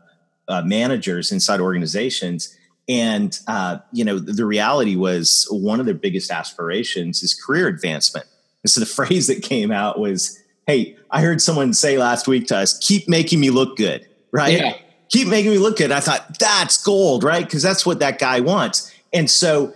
uh, 0.49 0.63
managers 0.63 1.33
inside 1.33 1.61
organizations. 1.61 2.57
And 2.89 3.39
uh, 3.47 3.79
you 3.93 4.05
know 4.05 4.19
the 4.19 4.47
reality 4.47 4.97
was 4.97 5.47
one 5.51 5.81
of 5.81 5.87
their 5.87 5.95
biggest 5.95 6.31
aspirations 6.31 7.23
is 7.23 7.35
career 7.35 7.69
advancement. 7.69 8.27
And 8.63 8.71
so 8.71 8.81
the 8.81 8.87
phrase 9.07 9.29
that 9.29 9.43
came 9.43 9.71
out 9.71 9.99
was 9.99 10.43
hey 10.67 10.97
i 11.13 11.21
heard 11.21 11.41
someone 11.41 11.73
say 11.73 11.97
last 11.97 12.27
week 12.27 12.49
to 12.49 12.57
us 12.57 12.77
keep 12.79 13.09
making 13.09 13.39
me 13.39 13.51
look 13.51 13.77
good 13.77 14.05
right? 14.33 14.59
Yeah 14.59 14.77
keep 15.09 15.29
making 15.29 15.51
me 15.51 15.59
look 15.59 15.79
good. 15.79 15.93
I 15.93 16.01
thought 16.01 16.39
that's 16.39 16.83
gold, 16.83 17.25
right? 17.25 17.45
Because 17.45 17.63
that's 17.63 17.87
what 17.87 18.01
that 18.01 18.19
guy 18.19 18.41
wants. 18.41 18.93
And 19.13 19.31
so 19.31 19.75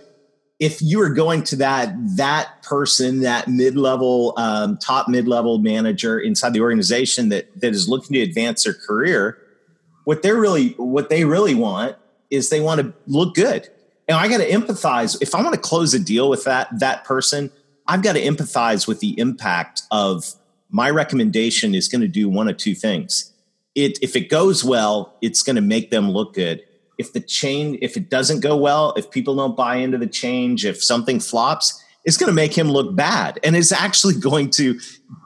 if 0.59 0.81
you 0.81 1.01
are 1.01 1.09
going 1.09 1.43
to 1.45 1.55
that 1.57 1.93
that 2.17 2.61
person, 2.61 3.21
that 3.21 3.47
mid-level, 3.47 4.33
um, 4.37 4.77
top 4.77 5.07
mid-level 5.07 5.57
manager 5.57 6.19
inside 6.19 6.53
the 6.53 6.61
organization 6.61 7.29
that 7.29 7.59
that 7.59 7.73
is 7.73 7.89
looking 7.89 8.13
to 8.13 8.21
advance 8.21 8.63
their 8.63 8.73
career, 8.73 9.39
what 10.03 10.21
they're 10.21 10.39
really 10.39 10.69
what 10.77 11.09
they 11.09 11.25
really 11.25 11.55
want 11.55 11.95
is 12.29 12.49
they 12.49 12.61
want 12.61 12.79
to 12.81 12.93
look 13.07 13.33
good. 13.33 13.69
And 14.07 14.17
I 14.17 14.27
got 14.27 14.37
to 14.37 14.49
empathize. 14.49 15.17
If 15.21 15.33
I 15.33 15.41
want 15.41 15.55
to 15.55 15.59
close 15.59 15.93
a 15.93 15.99
deal 15.99 16.29
with 16.29 16.43
that 16.43 16.67
that 16.79 17.05
person, 17.05 17.51
I've 17.87 18.03
got 18.03 18.13
to 18.13 18.21
empathize 18.21 18.87
with 18.87 18.99
the 18.99 19.17
impact 19.19 19.81
of 19.89 20.35
my 20.69 20.89
recommendation 20.89 21.75
is 21.75 21.87
going 21.87 22.01
to 22.01 22.07
do 22.07 22.29
one 22.29 22.47
of 22.47 22.57
two 22.57 22.75
things 22.75 23.30
it 23.75 23.99
if 24.01 24.15
it 24.15 24.29
goes 24.29 24.63
well, 24.63 25.17
it's 25.21 25.43
going 25.43 25.55
to 25.55 25.61
make 25.61 25.91
them 25.91 26.09
look 26.09 26.33
good. 26.33 26.63
If 26.97 27.13
the 27.13 27.19
change, 27.19 27.79
if 27.81 27.97
it 27.97 28.09
doesn't 28.09 28.41
go 28.41 28.55
well, 28.55 28.93
if 28.95 29.09
people 29.09 29.35
don't 29.35 29.55
buy 29.55 29.77
into 29.77 29.97
the 29.97 30.07
change, 30.07 30.65
if 30.65 30.83
something 30.83 31.19
flops, 31.19 31.83
it's 32.03 32.17
going 32.17 32.27
to 32.27 32.33
make 32.33 32.57
him 32.57 32.69
look 32.69 32.95
bad, 32.95 33.39
and 33.43 33.55
it's 33.55 33.71
actually 33.71 34.15
going 34.19 34.49
to 34.51 34.79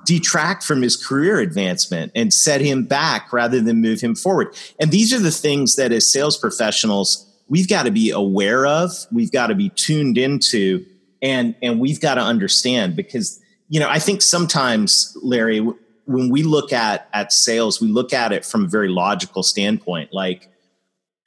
detract 0.06 0.64
from 0.64 0.82
his 0.82 0.96
career 0.96 1.40
advancement 1.40 2.12
and 2.16 2.34
set 2.34 2.62
him 2.62 2.84
back 2.86 3.34
rather 3.34 3.62
than 3.62 3.82
move 3.82 4.02
him 4.02 4.16
forward. 4.16 4.56
And 4.80 4.92
these 4.92 5.14
are 5.14 5.20
the 5.20 5.32
things 5.32 5.76
that, 5.76 5.92
as 5.92 6.12
sales 6.12 6.38
professionals, 6.38 7.26
we've 7.48 7.68
got 7.68 7.84
to 7.84 7.92
be 7.92 8.12
aware 8.12 8.66
of. 8.66 8.92
We've 9.12 9.32
got 9.32 9.48
to 9.48 9.56
be 9.56 9.70
tuned 9.70 10.18
into, 10.18 10.86
and 11.22 11.56
and 11.62 11.80
we've 11.80 12.02
got 12.02 12.16
to 12.16 12.22
understand 12.22 12.96
because 12.96 13.40
you 13.70 13.80
know 13.80 13.90
I 13.90 14.00
think 14.00 14.22
sometimes, 14.22 15.18
Larry, 15.22 15.66
when 16.06 16.30
we 16.30 16.44
look 16.44 16.72
at 16.72 17.10
at 17.14 17.34
sales, 17.34 17.82
we 17.82 17.88
look 17.88 18.14
at 18.14 18.32
it 18.32 18.46
from 18.46 18.66
a 18.66 18.68
very 18.68 18.90
logical 18.90 19.44
standpoint. 19.44 20.14
Like, 20.14 20.50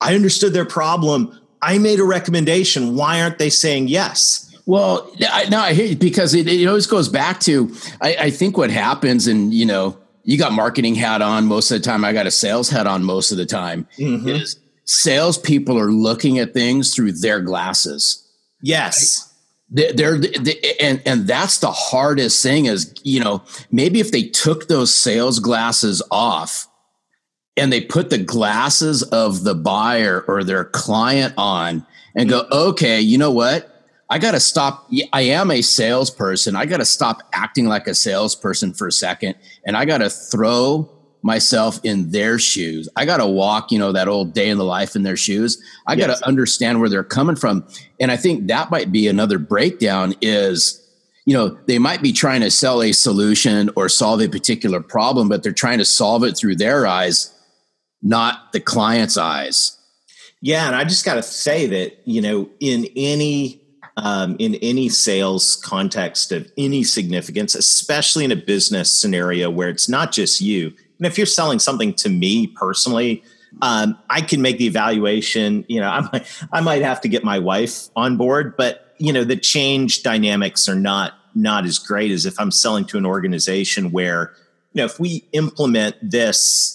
I 0.00 0.14
understood 0.14 0.52
their 0.52 0.64
problem. 0.64 1.38
I 1.60 1.78
made 1.78 1.98
a 1.98 2.04
recommendation. 2.04 2.94
Why 2.94 3.20
aren't 3.20 3.38
they 3.38 3.50
saying 3.50 3.88
yes? 3.88 4.44
Well, 4.66 5.10
no, 5.48 5.60
I 5.60 5.72
hear 5.72 5.86
you 5.86 5.96
because 5.96 6.34
it, 6.34 6.46
it 6.46 6.66
always 6.66 6.86
goes 6.86 7.08
back 7.08 7.40
to 7.40 7.74
I, 8.00 8.16
I 8.20 8.30
think 8.30 8.58
what 8.58 8.70
happens, 8.70 9.26
and 9.26 9.52
you 9.52 9.64
know, 9.64 9.98
you 10.24 10.36
got 10.36 10.52
marketing 10.52 10.94
hat 10.94 11.22
on 11.22 11.46
most 11.46 11.70
of 11.70 11.80
the 11.80 11.84
time. 11.84 12.04
I 12.04 12.12
got 12.12 12.26
a 12.26 12.30
sales 12.30 12.68
hat 12.68 12.86
on 12.86 13.02
most 13.02 13.32
of 13.32 13.38
the 13.38 13.46
time. 13.46 13.88
Mm-hmm. 13.96 14.28
Is 14.28 14.58
salespeople 14.84 15.78
are 15.78 15.92
looking 15.92 16.38
at 16.38 16.54
things 16.54 16.94
through 16.94 17.12
their 17.12 17.40
glasses. 17.40 18.26
Yes. 18.60 19.20
Right? 19.20 19.27
They're, 19.70 19.92
they're, 20.18 20.54
and 20.80 21.02
and 21.04 21.26
that's 21.26 21.58
the 21.58 21.70
hardest 21.70 22.42
thing 22.42 22.66
is 22.66 22.94
you 23.02 23.20
know 23.20 23.42
maybe 23.70 24.00
if 24.00 24.12
they 24.12 24.22
took 24.22 24.68
those 24.68 24.94
sales 24.94 25.40
glasses 25.40 26.02
off 26.10 26.66
and 27.56 27.72
they 27.72 27.80
put 27.80 28.08
the 28.08 28.18
glasses 28.18 29.02
of 29.02 29.44
the 29.44 29.54
buyer 29.54 30.24
or 30.26 30.42
their 30.42 30.64
client 30.64 31.34
on 31.36 31.86
and 32.14 32.30
go 32.30 32.44
mm-hmm. 32.44 32.70
okay 32.70 33.00
you 33.00 33.18
know 33.18 33.30
what? 33.30 33.74
I 34.10 34.18
got 34.18 34.30
to 34.30 34.40
stop 34.40 34.88
i 35.12 35.20
am 35.20 35.50
a 35.50 35.60
salesperson. 35.60 36.56
I 36.56 36.64
got 36.64 36.78
to 36.78 36.86
stop 36.86 37.22
acting 37.34 37.66
like 37.66 37.86
a 37.86 37.94
salesperson 37.94 38.72
for 38.72 38.86
a 38.86 38.92
second 38.92 39.34
and 39.66 39.76
i 39.76 39.84
got 39.84 39.98
to 39.98 40.08
throw 40.08 40.90
myself 41.22 41.80
in 41.84 42.10
their 42.10 42.38
shoes. 42.38 42.88
I 42.96 43.04
got 43.04 43.18
to 43.18 43.26
walk, 43.26 43.72
you 43.72 43.78
know, 43.78 43.92
that 43.92 44.08
old 44.08 44.32
day 44.32 44.48
in 44.48 44.58
the 44.58 44.64
life 44.64 44.94
in 44.94 45.02
their 45.02 45.16
shoes. 45.16 45.62
I 45.86 45.96
got 45.96 46.16
to 46.16 46.26
understand 46.26 46.80
where 46.80 46.88
they're 46.88 47.04
coming 47.04 47.36
from. 47.36 47.66
And 48.00 48.10
I 48.10 48.16
think 48.16 48.46
that 48.48 48.70
might 48.70 48.92
be 48.92 49.08
another 49.08 49.38
breakdown 49.38 50.14
is, 50.20 50.84
you 51.26 51.34
know, 51.34 51.58
they 51.66 51.78
might 51.78 52.02
be 52.02 52.12
trying 52.12 52.40
to 52.42 52.50
sell 52.50 52.82
a 52.82 52.92
solution 52.92 53.70
or 53.76 53.88
solve 53.88 54.20
a 54.20 54.28
particular 54.28 54.80
problem, 54.80 55.28
but 55.28 55.42
they're 55.42 55.52
trying 55.52 55.78
to 55.78 55.84
solve 55.84 56.24
it 56.24 56.36
through 56.36 56.56
their 56.56 56.86
eyes, 56.86 57.34
not 58.00 58.52
the 58.52 58.60
client's 58.60 59.16
eyes. 59.16 59.76
Yeah. 60.40 60.66
And 60.68 60.76
I 60.76 60.84
just 60.84 61.04
got 61.04 61.16
to 61.16 61.22
say 61.22 61.66
that, 61.66 61.98
you 62.04 62.20
know, 62.20 62.48
in 62.60 62.86
any, 62.94 63.60
um, 63.96 64.36
in 64.38 64.54
any 64.56 64.88
sales 64.88 65.56
context 65.56 66.30
of 66.30 66.48
any 66.56 66.84
significance, 66.84 67.56
especially 67.56 68.24
in 68.24 68.30
a 68.30 68.36
business 68.36 68.88
scenario 68.88 69.50
where 69.50 69.68
it's 69.68 69.88
not 69.88 70.12
just 70.12 70.40
you, 70.40 70.72
and 70.98 71.06
if 71.06 71.16
you're 71.16 71.26
selling 71.26 71.58
something 71.58 71.94
to 71.94 72.08
me 72.08 72.48
personally, 72.48 73.22
um, 73.62 73.98
I 74.10 74.20
can 74.20 74.42
make 74.42 74.58
the 74.58 74.66
evaluation. 74.66 75.64
You 75.68 75.80
know, 75.80 75.88
I 75.90 76.00
might, 76.00 76.44
I 76.52 76.60
might 76.60 76.82
have 76.82 77.00
to 77.02 77.08
get 77.08 77.24
my 77.24 77.38
wife 77.38 77.88
on 77.96 78.16
board, 78.16 78.56
but 78.56 78.94
you 78.98 79.12
know, 79.12 79.24
the 79.24 79.36
change 79.36 80.02
dynamics 80.02 80.68
are 80.68 80.74
not 80.74 81.14
not 81.34 81.64
as 81.64 81.78
great 81.78 82.10
as 82.10 82.26
if 82.26 82.38
I'm 82.40 82.50
selling 82.50 82.84
to 82.86 82.98
an 82.98 83.06
organization 83.06 83.92
where, 83.92 84.34
you 84.72 84.80
know, 84.80 84.84
if 84.84 84.98
we 84.98 85.28
implement 85.32 85.96
this 86.02 86.74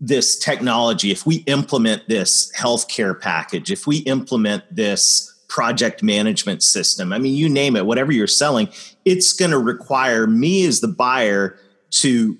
this 0.00 0.38
technology, 0.38 1.10
if 1.10 1.26
we 1.26 1.36
implement 1.46 2.08
this 2.08 2.52
healthcare 2.56 3.20
package, 3.20 3.72
if 3.72 3.84
we 3.84 3.98
implement 3.98 4.62
this 4.74 5.34
project 5.48 6.04
management 6.04 6.62
system, 6.62 7.12
I 7.12 7.18
mean, 7.18 7.34
you 7.34 7.48
name 7.48 7.74
it, 7.74 7.84
whatever 7.84 8.12
you're 8.12 8.28
selling, 8.28 8.68
it's 9.04 9.32
going 9.32 9.50
to 9.50 9.58
require 9.58 10.28
me 10.28 10.64
as 10.66 10.80
the 10.80 10.88
buyer 10.88 11.58
to 11.90 12.38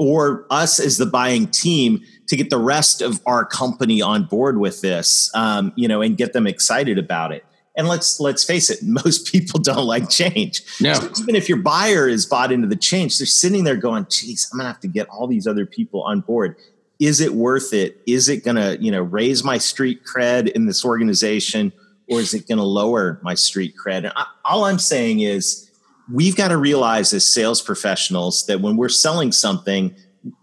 or 0.00 0.46
us 0.48 0.80
as 0.80 0.96
the 0.96 1.04
buying 1.04 1.46
team 1.46 2.00
to 2.26 2.34
get 2.34 2.48
the 2.48 2.58
rest 2.58 3.02
of 3.02 3.20
our 3.26 3.44
company 3.44 4.00
on 4.00 4.24
board 4.24 4.58
with 4.58 4.80
this, 4.80 5.30
um, 5.34 5.74
you 5.76 5.86
know, 5.86 6.00
and 6.00 6.16
get 6.16 6.32
them 6.32 6.46
excited 6.46 6.96
about 6.96 7.32
it. 7.32 7.44
And 7.76 7.86
let's 7.86 8.18
let's 8.18 8.42
face 8.42 8.70
it, 8.70 8.78
most 8.82 9.30
people 9.30 9.60
don't 9.60 9.84
like 9.84 10.08
change. 10.08 10.62
No. 10.80 10.94
So 10.94 11.10
even 11.20 11.34
if 11.34 11.50
your 11.50 11.58
buyer 11.58 12.08
is 12.08 12.24
bought 12.24 12.50
into 12.50 12.66
the 12.66 12.76
change, 12.76 13.18
they're 13.18 13.26
sitting 13.26 13.64
there 13.64 13.76
going, 13.76 14.06
"Geez, 14.08 14.48
I'm 14.50 14.58
gonna 14.58 14.70
have 14.70 14.80
to 14.80 14.88
get 14.88 15.06
all 15.10 15.26
these 15.26 15.46
other 15.46 15.66
people 15.66 16.02
on 16.02 16.20
board. 16.20 16.56
Is 16.98 17.20
it 17.20 17.34
worth 17.34 17.74
it? 17.74 18.00
Is 18.06 18.30
it 18.30 18.42
gonna, 18.42 18.78
you 18.80 18.90
know, 18.90 19.02
raise 19.02 19.44
my 19.44 19.58
street 19.58 20.00
cred 20.04 20.48
in 20.48 20.64
this 20.64 20.82
organization, 20.82 21.74
or 22.08 22.20
is 22.20 22.32
it 22.32 22.48
gonna 22.48 22.64
lower 22.64 23.20
my 23.22 23.34
street 23.34 23.74
cred?" 23.76 23.98
And 23.98 24.12
I, 24.16 24.24
all 24.46 24.64
I'm 24.64 24.78
saying 24.78 25.20
is 25.20 25.69
we've 26.12 26.36
got 26.36 26.48
to 26.48 26.56
realize 26.56 27.12
as 27.12 27.24
sales 27.24 27.60
professionals 27.60 28.46
that 28.46 28.60
when 28.60 28.76
we're 28.76 28.88
selling 28.88 29.32
something 29.32 29.94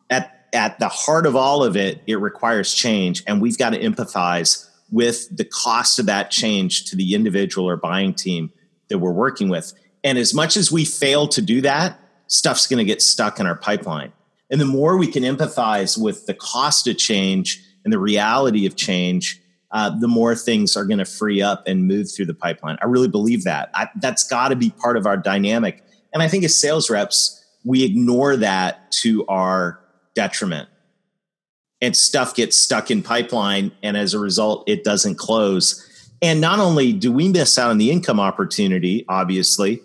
at 0.10 0.48
at 0.54 0.80
the 0.80 0.88
heart 0.88 1.26
of 1.26 1.36
all 1.36 1.64
of 1.64 1.76
it 1.76 2.02
it 2.08 2.16
requires 2.16 2.74
change 2.74 3.24
and 3.28 3.42
we've 3.42 3.58
got 3.58 3.72
to 3.72 3.80
empathize 3.80 4.68
with 4.92 5.36
the 5.36 5.46
cost 5.46 6.00
of 6.00 6.06
that 6.06 6.32
change 6.32 6.86
to 6.86 6.96
the 6.96 7.14
individual 7.14 7.70
or 7.70 7.76
buying 7.76 8.14
team 8.14 8.52
that 8.90 9.00
we're 9.00 9.12
working 9.12 9.50
with. 9.50 9.74
And 10.04 10.18
as 10.18 10.34
much 10.34 10.56
as 10.56 10.72
we 10.72 10.86
fail 10.86 11.28
to 11.30 11.42
do 11.42 11.62
that 11.62 12.00
stuff's 12.28 12.68
going 12.68 12.78
to 12.78 12.86
get 12.86 13.02
stuck 13.02 13.40
in 13.40 13.46
our 13.46 13.56
pipeline. 13.56 14.12
And 14.50 14.62
the 14.62 14.66
more 14.66 14.98
we 14.98 15.08
can 15.08 15.24
empathize 15.24 15.98
with 16.02 16.26
the 16.26 16.34
cost 16.34 16.88
of 16.88 16.98
change 16.98 17.64
and 17.84 17.92
the 17.92 18.00
reality 18.00 18.66
of 18.66 18.76
change 18.76 19.42
uh, 19.77 19.91
the 19.91 20.07
more 20.07 20.34
things 20.34 20.75
are 20.75 20.86
going 20.86 20.98
to 20.98 21.05
free 21.05 21.39
up 21.39 21.62
and 21.67 21.86
move 21.86 22.12
through 22.12 22.25
the 22.25 22.34
pipeline. 22.34 22.79
I 22.81 22.88
really 22.88 23.07
believe 23.07 23.43
that. 23.43 23.69
I, 23.75 23.88
that's 24.01 24.27
got 24.27 24.48
to 24.48 24.55
be 24.55 24.72
part 24.72 24.98
of 24.98 25.05
our 25.05 25.17
dynamic. 25.17 25.84
And 26.12 26.24
I 26.24 26.27
think 26.27 26.43
as 26.43 26.60
sales 26.60 26.89
reps, 26.89 27.46
we 27.63 27.84
ignore 27.84 28.36
that 28.38 28.91
to 29.03 29.24
our 29.27 29.79
detriment. 30.15 30.67
And 31.79 31.96
stuff 31.96 32.34
gets 32.34 32.57
stuck 32.57 32.89
in 32.89 33.03
pipeline. 33.03 33.72
And 33.84 33.96
as 33.96 34.15
a 34.15 34.19
result, 34.19 34.67
it 34.67 34.84
doesn't 34.84 35.19
close. 35.19 35.88
And 36.24 36.41
not 36.41 36.57
only 36.57 36.91
do 36.91 37.12
we 37.12 37.27
miss 37.29 37.60
out 37.60 37.69
on 37.69 37.77
the 37.77 37.91
income 37.91 38.19
opportunity, 38.19 39.05
obviously, 39.07 39.79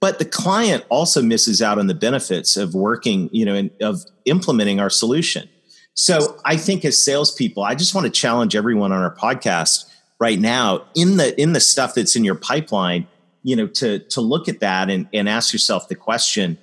but 0.00 0.18
the 0.18 0.24
client 0.24 0.84
also 0.88 1.22
misses 1.22 1.62
out 1.62 1.78
on 1.78 1.86
the 1.86 1.94
benefits 1.94 2.56
of 2.56 2.74
working, 2.74 3.30
you 3.32 3.44
know, 3.44 3.70
of 3.80 4.02
implementing 4.24 4.80
our 4.80 4.90
solution. 4.90 5.48
So 5.96 6.38
I 6.44 6.58
think 6.58 6.84
as 6.84 7.02
salespeople, 7.02 7.62
I 7.62 7.74
just 7.74 7.94
want 7.94 8.04
to 8.04 8.10
challenge 8.10 8.54
everyone 8.54 8.92
on 8.92 9.02
our 9.02 9.14
podcast 9.14 9.90
right 10.20 10.38
now 10.38 10.84
in 10.94 11.16
the 11.16 11.38
in 11.40 11.54
the 11.54 11.60
stuff 11.60 11.94
that's 11.94 12.14
in 12.14 12.22
your 12.22 12.34
pipeline, 12.34 13.08
you 13.42 13.56
know, 13.56 13.66
to 13.66 14.00
to 14.00 14.20
look 14.20 14.46
at 14.48 14.60
that 14.60 14.90
and, 14.90 15.08
and 15.14 15.26
ask 15.26 15.54
yourself 15.54 15.88
the 15.88 15.94
question: 15.94 16.58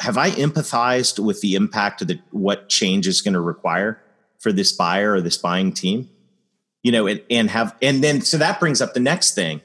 Have 0.00 0.16
I 0.16 0.30
empathized 0.30 1.18
with 1.22 1.42
the 1.42 1.56
impact 1.56 2.00
of 2.00 2.08
the 2.08 2.18
what 2.30 2.70
change 2.70 3.06
is 3.06 3.20
going 3.20 3.34
to 3.34 3.40
require 3.40 4.02
for 4.38 4.50
this 4.50 4.72
buyer 4.72 5.12
or 5.12 5.20
this 5.20 5.36
buying 5.36 5.72
team? 5.72 6.08
You 6.82 6.92
know, 6.92 7.06
and, 7.06 7.20
and 7.30 7.50
have 7.50 7.76
and 7.82 8.02
then 8.02 8.22
so 8.22 8.38
that 8.38 8.58
brings 8.58 8.80
up 8.80 8.94
the 8.94 9.00
next 9.00 9.34
thing. 9.34 9.60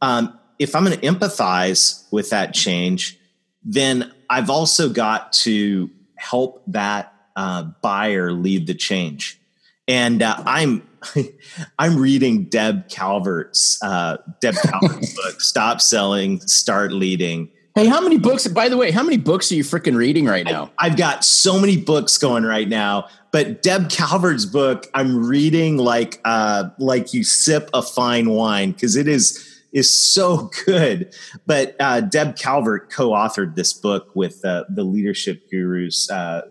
Um, 0.00 0.38
if 0.60 0.76
I'm 0.76 0.84
going 0.84 0.98
to 0.98 1.06
empathize 1.06 2.04
with 2.12 2.30
that 2.30 2.54
change, 2.54 3.18
then 3.64 4.12
I've 4.30 4.48
also 4.48 4.88
got 4.88 5.32
to 5.32 5.90
help 6.16 6.62
that 6.68 7.12
uh, 7.36 7.64
buyer 7.82 8.32
lead 8.32 8.66
the 8.66 8.74
change. 8.74 9.40
And 9.86 10.22
uh, 10.22 10.42
I'm 10.44 10.86
I'm 11.78 11.96
reading 11.96 12.44
Deb 12.44 12.88
Calvert's 12.88 13.80
uh, 13.82 14.16
Deb 14.40 14.54
Calvert's 14.56 15.14
book, 15.22 15.40
Stop 15.40 15.80
Selling, 15.80 16.40
Start 16.40 16.92
Leading. 16.92 17.50
Hey, 17.74 17.86
how 17.86 18.00
many 18.00 18.16
books? 18.16 18.48
By 18.48 18.70
the 18.70 18.76
way, 18.78 18.90
how 18.90 19.02
many 19.02 19.18
books 19.18 19.52
are 19.52 19.54
you 19.54 19.62
freaking 19.62 19.96
reading 19.96 20.24
right 20.24 20.46
now? 20.46 20.70
I, 20.78 20.86
I've 20.86 20.96
got 20.96 21.24
so 21.24 21.60
many 21.60 21.76
books 21.76 22.16
going 22.16 22.44
right 22.44 22.66
now, 22.66 23.08
but 23.32 23.62
Deb 23.62 23.90
Calvert's 23.90 24.46
book, 24.46 24.86
I'm 24.94 25.26
reading 25.26 25.76
like 25.76 26.18
uh, 26.24 26.70
like 26.78 27.12
you 27.12 27.22
sip 27.22 27.68
a 27.74 27.82
fine 27.82 28.30
wine 28.30 28.72
because 28.72 28.96
it 28.96 29.06
is 29.06 29.46
is 29.72 29.92
so 29.92 30.50
good. 30.64 31.14
But 31.46 31.76
uh, 31.78 32.00
Deb 32.00 32.36
Calvert 32.36 32.90
co-authored 32.90 33.56
this 33.56 33.74
book 33.74 34.10
with 34.16 34.42
uh, 34.44 34.64
the 34.70 34.82
leadership 34.82 35.50
gurus 35.50 36.10
uh, 36.10 36.42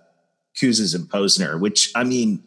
Kouzes 0.59 0.95
and 0.95 1.09
Posner, 1.09 1.59
which 1.59 1.91
I 1.95 2.03
mean, 2.03 2.43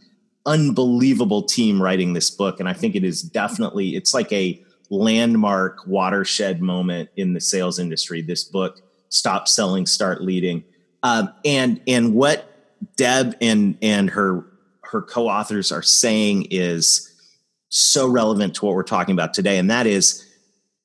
unbelievable 0.46 1.42
team 1.42 1.80
writing 1.80 2.14
this 2.14 2.30
book. 2.30 2.58
And 2.58 2.68
I 2.68 2.72
think 2.72 2.94
it 2.94 3.04
is 3.04 3.22
definitely, 3.22 3.96
it's 3.96 4.14
like 4.14 4.32
a 4.32 4.62
landmark 4.90 5.86
watershed 5.86 6.62
moment 6.62 7.10
in 7.16 7.34
the 7.34 7.40
sales 7.40 7.78
industry. 7.78 8.22
This 8.22 8.44
book, 8.44 8.80
Stop 9.10 9.48
Selling, 9.48 9.86
Start 9.86 10.22
Leading. 10.22 10.64
Um, 11.02 11.32
and 11.44 11.80
and 11.86 12.14
what 12.14 12.50
Deb 12.96 13.36
and 13.40 13.78
and 13.82 14.10
her 14.10 14.44
her 14.82 15.02
co-authors 15.02 15.70
are 15.70 15.82
saying 15.82 16.46
is 16.50 17.04
so 17.68 18.08
relevant 18.08 18.54
to 18.56 18.64
what 18.64 18.74
we're 18.74 18.82
talking 18.82 19.12
about 19.12 19.34
today, 19.34 19.58
and 19.58 19.70
that 19.70 19.86
is 19.86 20.26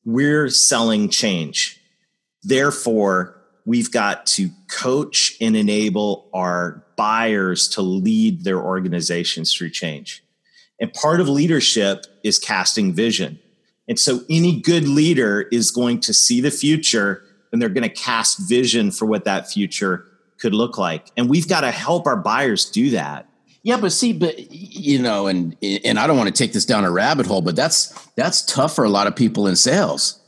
we're 0.05 0.49
selling 0.49 1.09
change. 1.09 1.79
Therefore, 2.43 3.41
we've 3.65 3.91
got 3.91 4.25
to 4.25 4.49
coach 4.69 5.35
and 5.39 5.55
enable 5.55 6.29
our 6.33 6.83
buyers 6.95 7.67
to 7.69 7.81
lead 7.81 8.43
their 8.43 8.59
organizations 8.59 9.53
through 9.53 9.69
change. 9.69 10.23
And 10.79 10.91
part 10.93 11.21
of 11.21 11.29
leadership 11.29 12.05
is 12.23 12.39
casting 12.39 12.93
vision. 12.93 13.39
And 13.87 13.99
so 13.99 14.21
any 14.29 14.59
good 14.59 14.87
leader 14.87 15.41
is 15.51 15.71
going 15.71 15.99
to 16.01 16.13
see 16.13 16.41
the 16.41 16.51
future 16.51 17.23
and 17.51 17.61
they're 17.61 17.69
going 17.69 17.87
to 17.87 17.95
cast 17.95 18.49
vision 18.49 18.91
for 18.91 19.05
what 19.05 19.25
that 19.25 19.49
future 19.49 20.05
could 20.39 20.53
look 20.53 20.77
like. 20.77 21.07
And 21.15 21.29
we've 21.29 21.47
got 21.47 21.61
to 21.61 21.71
help 21.71 22.07
our 22.07 22.17
buyers 22.17 22.69
do 22.69 22.89
that. 22.91 23.27
Yeah, 23.61 23.79
but 23.79 23.93
see, 23.93 24.11
but 24.11 24.51
you 24.51 24.99
know, 24.99 25.27
and 25.27 25.55
and 25.61 25.97
I 25.97 26.05
don't 26.05 26.17
want 26.17 26.27
to 26.27 26.35
take 26.35 26.51
this 26.51 26.65
down 26.65 26.83
a 26.83 26.91
rabbit 26.91 27.25
hole, 27.25 27.41
but 27.41 27.55
that's 27.55 27.93
that's 28.15 28.41
tough 28.41 28.75
for 28.75 28.83
a 28.83 28.89
lot 28.89 29.07
of 29.07 29.15
people 29.15 29.47
in 29.47 29.55
sales 29.55 30.19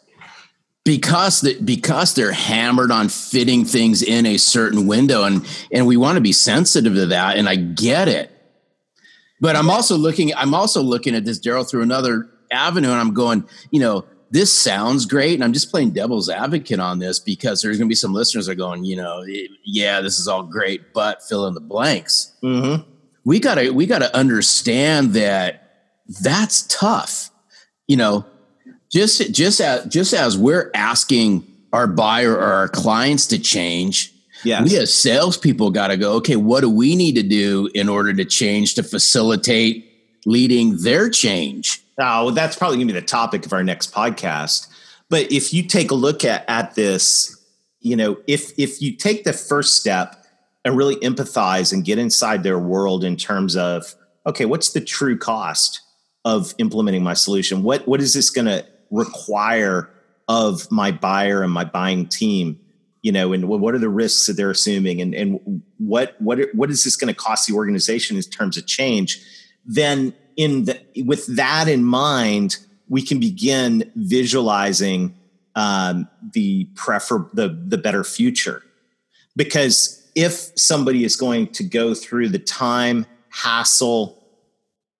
because 0.86 1.42
that 1.42 1.66
because 1.66 2.14
they're 2.14 2.32
hammered 2.32 2.92
on 2.92 3.10
fitting 3.10 3.66
things 3.66 4.02
in 4.02 4.26
a 4.26 4.38
certain 4.38 4.88
window 4.88 5.24
and 5.24 5.46
and 5.72 5.86
we 5.86 5.98
want 5.98 6.16
to 6.16 6.22
be 6.22 6.32
sensitive 6.32 6.94
to 6.94 7.08
that 7.08 7.38
and 7.38 7.50
I 7.50 7.56
get 7.56 8.08
it. 8.08 8.32
But 9.42 9.58
I'm 9.58 9.70
also 9.70 9.98
looking 9.98 10.34
I'm 10.36 10.54
also 10.54 10.82
looking 10.82 11.16
at 11.16 11.26
this 11.26 11.40
Darrell 11.40 11.66
through 11.66 11.82
another 11.82 12.30
avenue 12.52 12.92
and 12.92 13.02
I'm 13.02 13.14
going, 13.14 13.44
you 13.72 13.80
know, 13.80 14.06
this 14.30 14.54
sounds 14.54 15.06
great 15.06 15.34
and 15.34 15.44
I'm 15.44 15.54
just 15.54 15.72
playing 15.72 15.92
devil's 15.92 16.30
advocate 16.30 16.80
on 16.80 17.00
this 17.00 17.20
because 17.20 17.62
there's 17.62 17.78
going 17.78 17.88
to 17.88 17.92
be 17.92 17.96
some 17.96 18.14
listeners 18.14 18.46
that 18.46 18.54
are 18.54 18.56
going, 18.56 18.84
you 18.86 18.96
know, 18.96 19.26
yeah, 19.66 20.02
this 20.02 20.20
is 20.20 20.28
all 20.28 20.44
great, 20.44 20.94
but 20.94 21.24
fill 21.24 21.48
in 21.48 21.56
the 21.56 21.62
blanks. 21.62 22.34
Mm-hmm. 22.44 22.88
We 23.26 23.40
got 23.40 23.56
to 23.56 23.72
we 23.72 23.88
got 23.88 24.00
to 24.00 24.16
understand 24.16 25.14
that 25.14 25.64
that's 26.22 26.62
tough. 26.68 27.32
You 27.88 27.98
know, 27.98 28.26
just 28.96 29.34
just 29.34 29.60
as 29.60 29.86
just 29.88 30.14
as 30.14 30.38
we're 30.38 30.72
asking 30.74 31.46
our 31.74 31.86
buyer 31.86 32.34
or 32.34 32.54
our 32.54 32.70
clients 32.70 33.28
to 33.28 33.38
change, 33.38 34.14
yes. 34.46 34.64
we 34.64 34.78
as 34.78 34.94
salespeople 34.94 35.70
got 35.72 35.90
to 35.90 35.98
go. 35.98 36.14
Okay, 36.14 36.38
what 36.38 36.62
do 36.62 36.70
we 36.70 36.96
need 36.96 37.16
to 37.16 37.24
do 37.24 37.70
in 37.76 37.90
order 37.90 38.14
to 38.14 38.24
change 38.24 38.76
to 38.76 38.84
facilitate 38.84 39.92
leading 40.26 40.78
their 40.78 41.10
change? 41.10 41.82
Oh, 42.00 42.32
that's 42.32 42.56
probably 42.56 42.78
going 42.78 42.88
to 42.88 42.94
be 42.94 43.00
the 43.00 43.06
topic 43.06 43.46
of 43.46 43.52
our 43.52 43.66
next 43.66 43.94
podcast. 43.94 44.70
But 45.10 45.30
if 45.30 45.54
you 45.54 45.64
take 45.64 45.92
a 45.92 45.96
look 45.96 46.24
at 46.24 46.46
at 46.48 46.76
this, 46.76 47.38
you 47.82 47.98
know, 47.98 48.16
if 48.28 48.58
if 48.58 48.82
you 48.82 48.96
take 48.96 49.26
the 49.26 49.34
first 49.34 49.76
step 49.76 50.26
and 50.64 50.78
really 50.78 50.96
empathize 50.98 51.74
and 51.74 51.84
get 51.84 52.00
inside 52.00 52.44
their 52.44 52.60
world 52.60 53.04
in 53.04 53.18
terms 53.18 53.58
of 53.58 53.94
okay, 54.26 54.46
what's 54.46 54.72
the 54.72 54.80
true 54.80 55.18
cost 55.18 55.82
of 56.24 56.56
implementing 56.60 57.04
my 57.04 57.14
solution? 57.14 57.62
What 57.62 57.86
what 57.90 58.00
is 58.00 58.14
this 58.14 58.30
going 58.30 58.46
to 58.46 58.66
require 58.96 59.90
of 60.28 60.72
my 60.72 60.92
buyer 60.92 61.44
and 61.44 61.52
my 61.52 61.64
buying 61.64 62.08
team 62.08 62.60
you 63.06 63.12
know 63.12 63.34
and 63.34 63.48
what 63.48 63.76
are 63.76 63.80
the 63.80 63.88
risks 63.88 64.26
that 64.26 64.34
they're 64.34 64.50
assuming 64.50 65.00
and 65.00 65.14
and 65.14 65.62
what 65.78 66.20
what 66.20 66.40
what 66.56 66.72
is 66.72 66.84
this 66.84 66.96
going 66.96 67.14
to 67.14 67.20
cost 67.20 67.48
the 67.48 67.54
organization 67.54 68.18
in 68.18 68.24
terms 68.24 68.58
of 68.58 68.66
change? 68.66 69.24
Then 69.64 70.12
in 70.38 70.66
the 70.66 70.80
with 71.06 71.28
that 71.36 71.68
in 71.68 71.84
mind 71.84 72.58
we 72.90 73.04
can 73.04 73.20
begin 73.20 73.92
visualizing 73.96 75.16
um, 75.56 76.08
the 76.34 76.66
prefer 76.74 77.30
the 77.32 77.50
the 77.68 77.78
better 77.78 78.04
future. 78.04 78.64
Because 79.36 80.10
if 80.16 80.52
somebody 80.56 81.04
is 81.04 81.16
going 81.16 81.50
to 81.50 81.64
go 81.64 81.94
through 81.94 82.30
the 82.30 82.40
time 82.40 83.06
hassle 83.30 84.25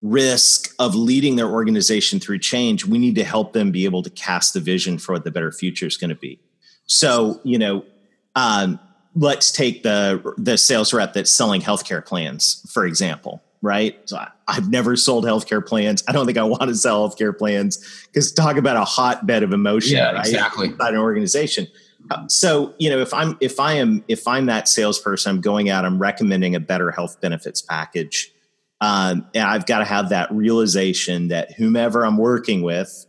risk 0.06 0.76
of 0.78 0.94
leading 0.94 1.36
their 1.36 1.50
organization 1.50 2.20
through 2.20 2.38
change, 2.40 2.86
we 2.86 2.98
need 2.98 3.16
to 3.16 3.24
help 3.24 3.54
them 3.54 3.72
be 3.72 3.86
able 3.86 4.04
to 4.04 4.10
cast 4.12 4.54
the 4.54 4.60
vision 4.60 4.98
for 4.98 5.14
what 5.14 5.24
the 5.24 5.32
better 5.32 5.52
future 5.52 5.88
is 5.88 5.98
going 5.98 6.10
to 6.10 6.16
be. 6.16 6.40
So, 6.86 7.40
you 7.44 7.58
know, 7.58 7.84
um, 8.36 8.80
let's 9.16 9.52
take 9.52 9.82
the 9.84 10.34
the 10.38 10.58
sales 10.58 10.94
rep 10.94 11.14
that's 11.14 11.32
selling 11.32 11.62
healthcare 11.62 12.06
plans, 12.06 12.64
for 12.72 12.86
example, 12.86 13.42
right? 13.62 13.98
So 14.08 14.18
I, 14.18 14.30
have 14.48 14.70
never 14.70 14.96
sold 14.96 15.26
healthcare 15.26 15.66
plans. 15.66 16.04
I 16.08 16.12
don't 16.12 16.28
think 16.28 16.38
I 16.38 16.44
want 16.44 16.64
to 16.64 16.76
sell 16.76 17.10
healthcare 17.10 17.36
plans 17.36 17.84
because 18.06 18.32
talk 18.32 18.58
about 18.58 18.78
a 18.78 18.84
hotbed 18.84 19.42
of 19.42 19.54
emotion, 19.54 19.98
yeah, 19.98 20.12
right? 20.12 20.26
Exactly. 20.26 20.68
Inside 20.68 20.94
an 20.94 21.00
organization. 21.00 21.68
So, 22.28 22.76
you 22.78 22.92
know, 22.92 23.00
if 23.00 23.12
I'm 23.12 23.36
if 23.42 23.60
I 23.60 23.74
am 23.74 24.04
if 24.08 24.28
I'm 24.28 24.46
that 24.46 24.68
salesperson, 24.68 25.32
I'm 25.32 25.42
going 25.42 25.70
out, 25.70 25.86
I'm 25.86 25.98
recommending 25.98 26.54
a 26.54 26.60
better 26.60 26.92
health 26.92 27.20
benefits 27.20 27.64
package 27.64 28.32
um, 28.82 29.26
and 29.34 29.44
I've 29.44 29.66
got 29.66 29.80
to 29.80 29.86
have 29.86 30.10
that 30.10 30.32
realization 30.32 31.30
that 31.30 31.54
whomever 31.54 32.06
I'm 32.06 32.18
working 32.18 32.62
with 32.62 33.06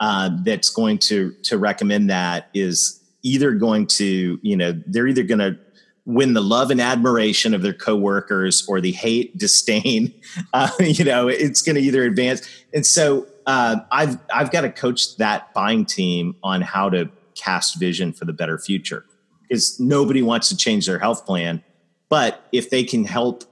uh, 0.00 0.30
that's 0.44 0.70
going 0.70 0.98
to 0.98 1.32
to 1.44 1.56
recommend 1.56 2.10
that 2.10 2.50
is 2.54 3.02
either 3.22 3.52
going 3.52 3.86
to 3.86 4.38
you 4.42 4.56
know 4.56 4.72
they're 4.86 5.06
either 5.06 5.22
going 5.22 5.38
to 5.38 5.58
win 6.04 6.34
the 6.34 6.42
love 6.42 6.70
and 6.70 6.80
admiration 6.80 7.54
of 7.54 7.62
their 7.62 7.72
coworkers 7.72 8.64
or 8.68 8.80
the 8.80 8.92
hate 8.92 9.36
disdain 9.38 10.12
uh, 10.52 10.70
you 10.80 11.04
know 11.04 11.28
it's 11.28 11.62
going 11.62 11.76
to 11.76 11.82
either 11.82 12.04
advance. 12.04 12.46
And 12.74 12.84
so 12.84 13.26
uh, 13.46 13.76
i've 13.90 14.18
i've 14.34 14.50
got 14.50 14.62
to 14.62 14.70
coach 14.70 15.16
that 15.16 15.54
buying 15.54 15.86
team 15.86 16.36
on 16.42 16.60
how 16.60 16.90
to 16.90 17.08
cast 17.34 17.78
vision 17.78 18.12
for 18.12 18.24
the 18.24 18.32
better 18.32 18.58
future. 18.58 19.04
Because 19.48 19.78
nobody 19.78 20.22
wants 20.22 20.48
to 20.48 20.56
change 20.56 20.86
their 20.86 20.98
health 20.98 21.24
plan 21.24 21.62
but 22.08 22.46
if 22.52 22.70
they 22.70 22.84
can 22.84 23.04
help 23.04 23.44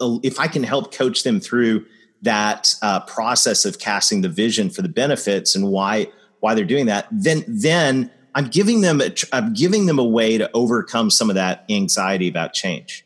if 0.00 0.38
i 0.40 0.46
can 0.46 0.62
help 0.62 0.92
coach 0.92 1.22
them 1.22 1.40
through 1.40 1.84
that 2.22 2.74
uh, 2.80 3.00
process 3.00 3.66
of 3.66 3.78
casting 3.78 4.22
the 4.22 4.28
vision 4.28 4.70
for 4.70 4.82
the 4.82 4.88
benefits 4.88 5.54
and 5.54 5.70
why 5.70 6.06
why 6.40 6.54
they're 6.54 6.64
doing 6.64 6.86
that 6.86 7.06
then 7.10 7.44
then 7.46 8.10
i'm 8.34 8.46
giving 8.48 8.80
them 8.80 9.00
a, 9.00 9.14
i'm 9.32 9.52
giving 9.52 9.86
them 9.86 9.98
a 9.98 10.04
way 10.04 10.38
to 10.38 10.50
overcome 10.54 11.10
some 11.10 11.28
of 11.30 11.36
that 11.36 11.64
anxiety 11.70 12.28
about 12.28 12.52
change. 12.52 13.04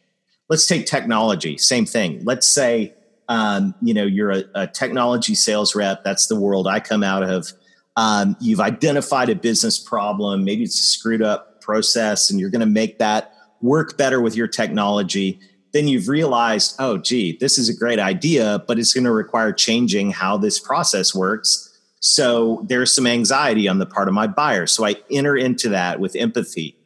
Let's 0.48 0.66
take 0.66 0.87
technology 0.87 1.59
same 1.59 1.85
thing. 1.85 2.24
Let's 2.24 2.46
say 2.46 2.94
um, 3.29 3.74
you 3.83 3.92
know 3.92 4.05
you're 4.05 4.31
a, 4.31 4.44
a, 4.55 4.66
technology 4.66 5.35
sales 5.35 5.74
rep 5.74 6.03
that's 6.03 6.29
the 6.29 6.40
world 6.40 6.66
i 6.66 6.81
come 6.81 7.03
out 7.03 7.22
of. 7.22 7.53
Um, 7.96 8.37
you've 8.40 8.61
identified 8.61 9.29
a 9.29 9.35
business 9.35 9.79
problem 9.79 10.44
maybe 10.44 10.62
it's 10.62 10.79
a 10.79 10.83
screwed 10.83 11.20
up 11.20 11.61
process 11.61 12.31
and 12.31 12.40
you're 12.40 12.48
going 12.48 12.61
to 12.61 12.66
make 12.66 12.98
that 12.98 13.35
work 13.61 13.98
better 13.98 14.20
with 14.20 14.37
your 14.37 14.46
technology 14.46 15.40
then 15.73 15.89
you've 15.89 16.09
realized 16.09 16.75
oh 16.79 16.99
gee 16.99 17.37
this 17.39 17.59
is 17.59 17.69
a 17.69 17.75
great 17.75 17.99
idea 17.99 18.63
but 18.67 18.79
it's 18.79 18.95
going 18.95 19.05
to 19.05 19.13
require 19.13 19.53
changing 19.53 20.11
how 20.11 20.37
this 20.37 20.59
process 20.59 21.15
works. 21.15 21.65
So 22.01 22.65
there's 22.69 22.93
some 22.93 23.09
anxiety 23.09 23.67
on 23.67 23.79
the 23.79 23.87
part 23.87 24.07
of 24.09 24.15
my 24.15 24.27
buyer. 24.27 24.67
So 24.67 24.85
i 24.85 24.97
enter 25.11 25.37
into 25.37 25.69
that 25.71 26.01
with 26.01 26.15
empathy. 26.17 26.77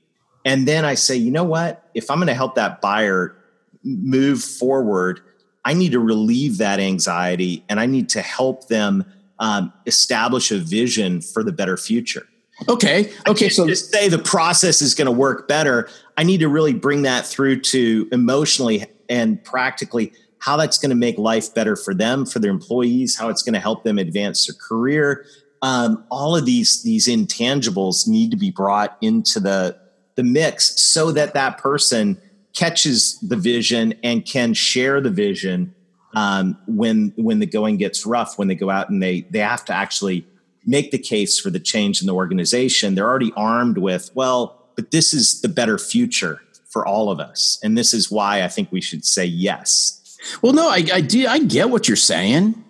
And 0.45 0.67
then 0.67 0.85
i 0.85 0.95
say 0.95 1.17
you 1.17 1.31
know 1.31 1.45
what? 1.45 1.89
If 1.95 2.11
i'm 2.11 2.19
going 2.19 2.29
to 2.29 2.35
help 2.35 2.55
that 2.57 2.81
buyer 2.81 3.37
move 3.85 4.43
forward 4.43 5.21
I 5.65 5.75
need 5.75 5.93
to 5.93 6.01
relieve 6.01 6.59
that 6.59 6.81
anxiety 6.81 7.65
and 7.69 7.79
I 7.79 7.87
need 7.87 8.09
to 8.11 8.23
help 8.23 8.69
them 8.69 9.05
um, 9.39 9.73
establish 9.87 10.51
a 10.51 10.59
vision 10.59 11.21
for 11.21 11.43
the 11.43 11.53
better 11.53 11.77
future. 11.77 12.27
Okay. 12.69 13.13
Okay. 13.27 13.49
so 13.49 13.67
just 13.67 13.91
say 13.91 14.09
the 14.09 14.19
process 14.19 14.83
is 14.83 14.95
going 14.95 15.07
to 15.07 15.13
work 15.13 15.49
better. 15.49 15.89
I 16.17 16.23
need 16.23 16.39
to 16.39 16.49
really 16.49 16.75
bring 16.75 17.03
that 17.03 17.27
through 17.27 17.61
to 17.61 18.09
emotionally 18.13 18.85
and 19.09 19.43
practically 19.45 20.13
how 20.39 20.57
that's 20.57 20.79
going 20.79 20.91
to 20.91 20.97
make 20.97 21.19
life 21.19 21.55
better 21.55 21.77
for 21.77 21.95
them, 21.95 22.27
for 22.27 22.41
their 22.41 22.51
employees, 22.51 23.17
how 23.17 23.29
it's 23.29 23.43
going 23.43 23.55
to 23.55 23.61
help 23.61 23.85
them 23.85 23.99
advance 23.99 24.47
their 24.47 24.57
career. 24.57 25.25
Um, 25.63 26.05
all 26.11 26.37
of 26.37 26.45
these 26.45 26.83
these 26.83 27.07
intangibles 27.07 28.09
need 28.09 28.33
to 28.33 28.37
be 28.37 28.51
brought 28.51 28.97
into 29.01 29.39
the 29.39 29.79
the 30.17 30.25
mix 30.25 30.83
so 30.83 31.13
that 31.13 31.35
that 31.35 31.59
person 31.59 32.21
catches 32.53 33.19
the 33.21 33.37
vision 33.37 33.95
and 34.03 34.27
can 34.27 34.53
share 34.53 35.01
the 35.01 35.11
vision 35.11 35.75
um, 36.15 36.59
when 36.67 37.13
when 37.17 37.39
the 37.39 37.47
going 37.47 37.77
gets 37.77 38.05
rough 38.05 38.39
when 38.39 38.49
they 38.49 38.55
go 38.55 38.69
out 38.69 38.91
and 38.91 39.03
they 39.03 39.23
they 39.31 39.39
have 39.39 39.65
to 39.67 39.73
actually 39.73 40.27
make 40.65 40.91
the 40.91 40.99
case 40.99 41.39
for 41.39 41.51
the 41.51 41.61
change 41.61 42.01
in 42.01 42.07
the 42.07 42.15
organization 42.15 42.95
they're 42.95 43.09
already 43.09 43.33
armed 43.37 43.79
with 43.79 44.11
well 44.15 44.63
but 44.77 44.91
this 44.91 45.13
is 45.13 45.41
the 45.41 45.49
better 45.49 45.79
future 45.79 46.41
for 46.73 46.87
all 46.87 47.11
of 47.11 47.21
us. 47.21 47.59
And 47.63 47.77
this 47.77 47.93
is 47.93 48.11
why 48.11 48.43
i 48.43 48.49
think 48.49 48.73
we 48.73 48.81
should 48.81 49.05
say 49.05 49.25
yes. 49.25 50.19
Well 50.41 50.53
no 50.53 50.69
i, 50.69 50.85
I 50.93 51.01
do 51.01 51.27
i 51.27 51.39
get 51.39 51.71
what 51.71 51.89
you're 51.89 51.97
saying. 51.97 52.63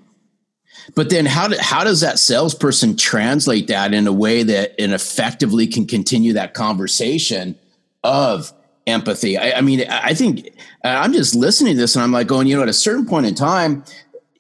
But 0.97 1.11
then 1.11 1.27
how, 1.27 1.47
do, 1.47 1.57
how 1.61 1.85
does 1.85 2.01
that 2.01 2.19
salesperson 2.19 2.97
translate 2.97 3.69
that 3.69 3.95
in 3.95 4.09
a 4.09 4.13
way 4.13 4.43
that 4.43 4.75
and 4.81 4.93
effectively 4.93 5.69
can 5.69 5.87
continue 5.87 6.33
that 6.33 6.55
conversation 6.55 7.57
of 8.03 8.53
empathy. 8.89 9.39
I, 9.39 9.59
I 9.59 9.61
mean, 9.61 9.89
I 9.89 10.13
think 10.13 10.53
I'm 10.83 11.13
just 11.13 11.37
listening 11.37 11.75
to 11.75 11.81
this 11.81 11.95
and 11.95 12.03
I'm 12.03 12.11
like 12.11 12.27
going, 12.27 12.49
you 12.49 12.57
know, 12.57 12.63
at 12.63 12.69
a 12.69 12.73
certain 12.73 13.07
point 13.07 13.27
in 13.27 13.37
time, 13.37 13.85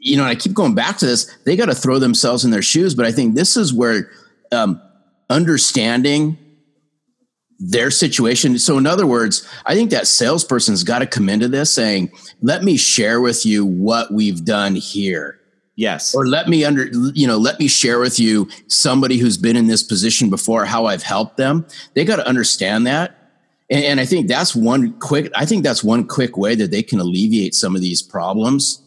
you 0.02 0.16
know, 0.16 0.24
and 0.24 0.30
I 0.30 0.34
keep 0.34 0.52
going 0.52 0.74
back 0.74 0.98
to 0.98 1.06
this, 1.06 1.34
they 1.44 1.56
got 1.56 1.66
to 1.66 1.74
throw 1.74 1.98
themselves 1.98 2.44
in 2.44 2.50
their 2.50 2.62
shoes. 2.62 2.94
But 2.94 3.06
I 3.06 3.12
think 3.12 3.34
this 3.34 3.56
is 3.56 3.72
where 3.72 4.10
um, 4.50 4.80
understanding 5.30 6.36
their 7.58 7.90
situation. 7.90 8.58
So, 8.58 8.76
in 8.76 8.86
other 8.86 9.06
words, 9.06 9.48
I 9.64 9.74
think 9.74 9.90
that 9.90 10.08
salesperson's 10.08 10.82
got 10.82 10.98
to 10.98 11.06
come 11.06 11.28
into 11.28 11.48
this 11.48 11.72
saying, 11.72 12.10
let 12.40 12.64
me 12.64 12.76
share 12.76 13.20
with 13.20 13.46
you 13.46 13.64
what 13.64 14.12
we've 14.12 14.44
done 14.44 14.74
here. 14.74 15.38
Yes. 15.76 16.14
Or 16.14 16.26
let 16.26 16.48
me 16.48 16.64
under, 16.64 16.86
you 17.14 17.26
know, 17.26 17.38
let 17.38 17.58
me 17.58 17.68
share 17.68 17.98
with 17.98 18.20
you 18.20 18.48
somebody 18.66 19.16
who's 19.16 19.38
been 19.38 19.56
in 19.56 19.68
this 19.68 19.82
position 19.82 20.28
before, 20.28 20.64
how 20.66 20.86
I've 20.86 21.02
helped 21.02 21.38
them. 21.38 21.64
They 21.94 22.04
got 22.04 22.16
to 22.16 22.26
understand 22.26 22.86
that 22.88 23.22
and, 23.72 23.84
and 23.84 24.00
I 24.00 24.04
think 24.04 24.28
that's 24.28 24.54
one 24.54 24.92
quick. 25.00 25.32
I 25.34 25.46
think 25.46 25.64
that's 25.64 25.82
one 25.82 26.06
quick 26.06 26.36
way 26.36 26.54
that 26.54 26.70
they 26.70 26.82
can 26.82 27.00
alleviate 27.00 27.54
some 27.54 27.74
of 27.74 27.80
these 27.80 28.02
problems. 28.02 28.81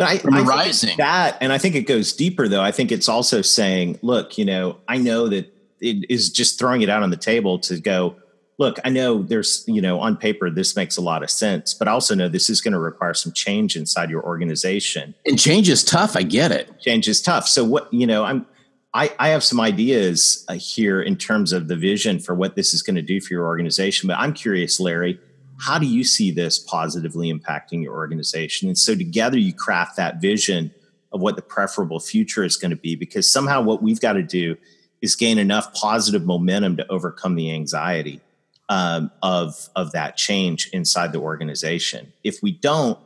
But 0.00 0.24
I, 0.24 0.38
I 0.38 0.40
rising 0.40 0.96
that, 0.96 1.36
and 1.42 1.52
I 1.52 1.58
think 1.58 1.74
it 1.74 1.82
goes 1.82 2.14
deeper 2.14 2.48
though. 2.48 2.62
I 2.62 2.72
think 2.72 2.90
it's 2.90 3.06
also 3.06 3.42
saying, 3.42 3.98
look, 4.00 4.38
you 4.38 4.46
know, 4.46 4.78
I 4.88 4.96
know 4.96 5.28
that 5.28 5.54
it 5.78 6.10
is 6.10 6.30
just 6.30 6.58
throwing 6.58 6.80
it 6.80 6.88
out 6.88 7.02
on 7.02 7.10
the 7.10 7.18
table 7.18 7.58
to 7.58 7.78
go, 7.78 8.16
look, 8.56 8.78
I 8.82 8.88
know 8.88 9.22
there's, 9.22 9.62
you 9.66 9.82
know, 9.82 10.00
on 10.00 10.16
paper, 10.16 10.48
this 10.48 10.74
makes 10.74 10.96
a 10.96 11.02
lot 11.02 11.22
of 11.22 11.28
sense, 11.28 11.74
but 11.74 11.86
I 11.86 11.90
also 11.90 12.14
know 12.14 12.28
this 12.28 12.48
is 12.48 12.62
going 12.62 12.72
to 12.72 12.78
require 12.78 13.12
some 13.12 13.32
change 13.32 13.76
inside 13.76 14.08
your 14.08 14.22
organization. 14.24 15.14
And 15.26 15.38
change 15.38 15.68
is 15.68 15.84
tough. 15.84 16.16
I 16.16 16.22
get 16.22 16.50
it. 16.50 16.80
Change 16.80 17.06
is 17.06 17.20
tough. 17.20 17.46
So 17.46 17.62
what, 17.62 17.92
you 17.92 18.06
know, 18.06 18.24
I'm, 18.24 18.46
I, 18.94 19.14
I 19.18 19.28
have 19.28 19.44
some 19.44 19.60
ideas 19.60 20.46
uh, 20.48 20.54
here 20.54 21.02
in 21.02 21.16
terms 21.16 21.52
of 21.52 21.68
the 21.68 21.76
vision 21.76 22.20
for 22.20 22.34
what 22.34 22.56
this 22.56 22.72
is 22.72 22.80
going 22.80 22.96
to 22.96 23.02
do 23.02 23.20
for 23.20 23.34
your 23.34 23.44
organization. 23.44 24.06
But 24.08 24.18
I'm 24.18 24.32
curious, 24.32 24.80
Larry, 24.80 25.20
how 25.60 25.78
do 25.78 25.86
you 25.86 26.04
see 26.04 26.30
this 26.30 26.58
positively 26.58 27.32
impacting 27.32 27.82
your 27.82 27.94
organization? 27.94 28.68
And 28.68 28.78
so 28.78 28.94
together 28.94 29.38
you 29.38 29.52
craft 29.52 29.96
that 29.96 30.20
vision 30.20 30.72
of 31.12 31.20
what 31.20 31.36
the 31.36 31.42
preferable 31.42 32.00
future 32.00 32.44
is 32.44 32.56
going 32.56 32.70
to 32.70 32.76
be, 32.76 32.94
because 32.94 33.30
somehow 33.30 33.62
what 33.62 33.82
we've 33.82 34.00
got 34.00 34.14
to 34.14 34.22
do 34.22 34.56
is 35.02 35.16
gain 35.16 35.38
enough 35.38 35.72
positive 35.74 36.24
momentum 36.24 36.76
to 36.76 36.90
overcome 36.90 37.34
the 37.34 37.52
anxiety 37.52 38.20
um, 38.68 39.10
of 39.22 39.68
of 39.74 39.92
that 39.92 40.16
change 40.16 40.68
inside 40.72 41.12
the 41.12 41.20
organization. 41.20 42.12
If 42.22 42.42
we 42.42 42.52
don't, 42.52 42.98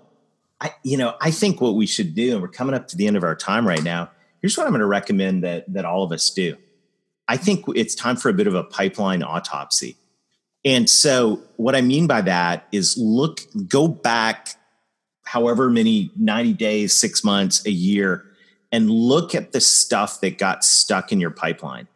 I 0.61 0.75
you 0.83 0.97
know 0.97 1.15
I 1.21 1.31
think 1.31 1.61
what 1.61 1.75
we 1.75 1.87
should 1.87 2.15
do, 2.15 2.33
and 2.33 2.43
we're 2.43 2.49
coming 2.49 2.75
up 2.75 2.89
to 2.89 2.97
the 2.97 3.07
end 3.07 3.17
of 3.17 3.25
our 3.25 3.37
time 3.37 3.67
right 3.67 3.83
now 3.83 4.11
here's 4.45 4.59
what 4.59 4.67
I'm 4.67 4.75
going 4.75 4.81
to 4.81 4.87
recommend 4.87 5.43
that 5.43 5.73
that 5.73 5.87
all 5.87 6.03
of 6.03 6.13
us 6.13 6.29
do. 6.29 6.59
I 7.27 7.39
think 7.39 7.65
it's 7.75 7.95
time 7.95 8.17
for 8.17 8.29
a 8.29 8.35
bit 8.35 8.47
of 8.47 8.55
a 8.55 8.63
pipeline 8.63 9.23
autopsy. 9.23 9.97
And 10.65 10.89
so 10.89 11.43
what 11.57 11.75
I 11.75 11.81
mean 11.81 12.07
by 12.07 12.23
that 12.23 12.67
is 12.73 12.97
look 12.97 13.41
go 13.69 13.87
back 13.87 14.51
however 15.25 15.71
many 15.71 16.11
90 16.17 16.53
days, 16.55 16.93
6 16.95 17.25
months, 17.25 17.65
a 17.67 17.71
year 17.71 18.25
and 18.73 18.91
look 18.91 19.35
at 19.35 19.53
the 19.53 19.61
stuff 19.61 20.21
that 20.21 20.39
got 20.39 20.65
stuck 20.65 21.13
in 21.13 21.21
your 21.21 21.31
pipeline. 21.31 21.87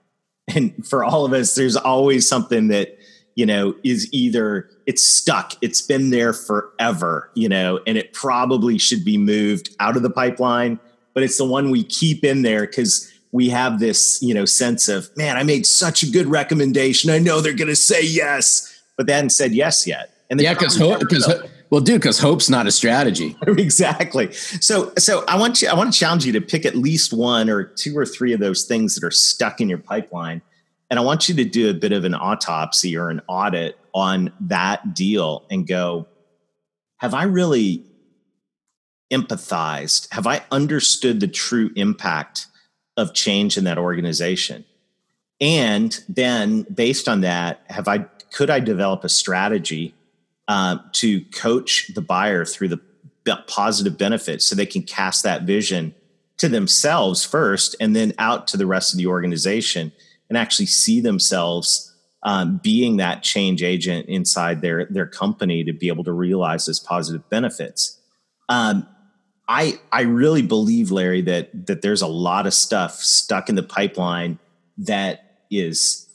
And 0.55 0.87
for 0.87 1.05
all 1.05 1.25
of 1.25 1.33
us 1.33 1.55
there's 1.55 1.77
always 1.77 2.27
something 2.29 2.69
that 2.69 2.99
you 3.35 3.47
know 3.47 3.75
is 3.85 4.09
either 4.13 4.69
it's 4.87 5.03
stuck 5.03 5.53
it's 5.61 5.81
been 5.81 6.11
there 6.11 6.33
forever 6.33 7.31
you 7.35 7.49
know 7.49 7.79
and 7.87 7.97
it 7.97 8.13
probably 8.13 8.79
should 8.79 9.05
be 9.05 9.17
moved 9.17 9.77
out 9.79 9.97
of 9.97 10.03
the 10.03 10.11
pipeline 10.11 10.81
but 11.15 11.23
it's 11.23 11.39
the 11.39 11.45
one 11.45 11.71
we 11.71 11.85
keep 11.85 12.25
in 12.25 12.43
there 12.43 12.67
because 12.67 13.13
we 13.33 13.51
have 13.51 13.79
this, 13.79 14.23
you 14.23 14.35
know, 14.35 14.45
sense 14.45 14.89
of, 14.89 15.15
man, 15.17 15.37
I 15.37 15.43
made 15.43 15.67
such 15.67 16.03
a 16.03 16.11
good 16.11 16.27
recommendation. 16.27 17.11
I 17.11 17.19
know 17.19 17.41
they're 17.41 17.53
going 17.53 17.69
to 17.69 17.77
say 17.77 18.03
yes, 18.03 18.83
but 18.97 19.07
they 19.07 19.13
hadn't 19.13 19.31
said 19.31 19.53
yes 19.53 19.87
yet. 19.87 20.11
And 20.31 20.41
yeah, 20.41 20.55
because 20.55 20.77
hope, 20.77 21.01
because 21.01 21.27
well, 21.71 21.81
dude, 21.81 22.01
because 22.01 22.19
hope's 22.19 22.49
not 22.49 22.67
a 22.67 22.71
strategy. 22.71 23.37
exactly. 23.47 24.33
So, 24.33 24.93
so 24.99 25.25
I 25.29 25.39
want 25.39 25.61
you, 25.63 25.69
I 25.69 25.75
want 25.75 25.93
to 25.93 25.99
challenge 25.99 26.25
you 26.25 26.33
to 26.33 26.41
pick 26.41 26.65
at 26.65 26.75
least 26.75 27.13
one 27.13 27.51
or 27.51 27.65
two 27.65 27.97
or 27.97 28.07
three 28.07 28.33
of 28.33 28.41
those 28.41 28.65
things 28.65 28.95
that 28.95 29.05
are 29.05 29.11
stuck 29.11 29.61
in 29.61 29.69
your 29.69 29.79
pipeline, 29.79 30.43
and 30.91 30.99
I 30.99 31.03
want 31.03 31.29
you 31.29 31.35
to 31.37 31.45
do 31.45 31.71
a 31.71 31.75
bit 31.75 31.93
of 31.93 32.05
an 32.05 32.15
autopsy 32.15 32.97
or 32.97 33.11
an 33.11 33.21
audit 33.27 33.79
on 33.95 34.33
that 34.41 34.95
deal 34.95 35.45
and 35.51 35.67
go, 35.67 36.07
have 36.99 37.15
I 37.15 37.25
really 37.25 37.85
empathized? 39.13 40.13
Have 40.13 40.27
I 40.27 40.43
understood 40.51 41.21
the 41.21 41.29
true 41.29 41.71
impact 41.77 42.47
of 42.99 43.15
change 43.15 43.57
in 43.57 43.65
that 43.65 43.79
organization? 43.79 44.67
And 45.41 45.99
then, 46.09 46.63
based 46.63 47.09
on 47.09 47.23
that, 47.23 47.63
have 47.69 47.89
I 47.89 48.01
could 48.33 48.51
I 48.51 48.61
develop 48.61 49.05
a 49.05 49.09
strategy 49.09 49.95
uh, 50.49 50.79
to 50.93 51.23
coach 51.27 51.91
the 51.95 52.03
buyer 52.03 52.45
through 52.45 52.69
the 52.69 52.81
positive 53.47 53.97
benefits 53.99 54.47
so 54.47 54.55
they 54.55 54.67
can 54.67 54.83
cast 54.83 55.23
that 55.23 55.43
vision 55.43 55.95
to 56.39 56.49
themselves 56.49 57.25
first, 57.25 57.77
and 57.81 57.95
then 57.95 58.13
out 58.19 58.47
to 58.49 58.57
the 58.57 58.67
rest 58.67 58.93
of 58.93 58.99
the 58.99 59.07
organization, 59.07 59.93
and 60.29 60.39
actually 60.39 60.67
see 60.67 61.01
themselves 61.01 61.95
um, 62.23 62.61
being 62.63 62.97
that 62.97 63.23
change 63.23 63.63
agent 63.63 64.09
inside 64.09 64.61
their 64.61 64.87
their 64.87 65.07
company 65.07 65.65
to 65.65 65.73
be 65.73 65.89
able 65.89 66.05
to 66.05 66.13
realize 66.13 66.67
those 66.67 66.81
positive 66.81 67.29
benefits. 67.31 67.99
Um, 68.49 68.87
I 69.49 69.81
I 69.91 70.03
really 70.03 70.43
believe, 70.43 70.91
Larry, 70.91 71.23
that 71.23 71.67
that 71.67 71.83
there's 71.83 72.03
a 72.03 72.07
lot 72.07 72.47
of 72.47 72.55
stuff 72.55 72.97
stuck 72.97 73.49
in 73.49 73.55
the 73.55 73.63
pipeline 73.63 74.39
that 74.77 75.39
is 75.51 76.07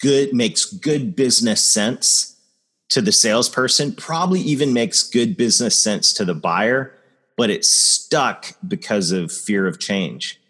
good, 0.00 0.32
makes 0.32 0.64
good 0.64 1.16
business 1.16 1.62
sense 1.62 2.36
to 2.90 3.02
the 3.02 3.12
salesperson, 3.12 3.92
probably 3.92 4.40
even 4.40 4.72
makes 4.72 5.02
good 5.02 5.36
business 5.36 5.78
sense 5.78 6.12
to 6.14 6.24
the 6.24 6.34
buyer, 6.34 6.94
but 7.36 7.50
it's 7.50 7.68
stuck 7.68 8.52
because 8.66 9.10
of 9.10 9.32
fear 9.32 9.66
of 9.66 9.80
change. 9.80 10.40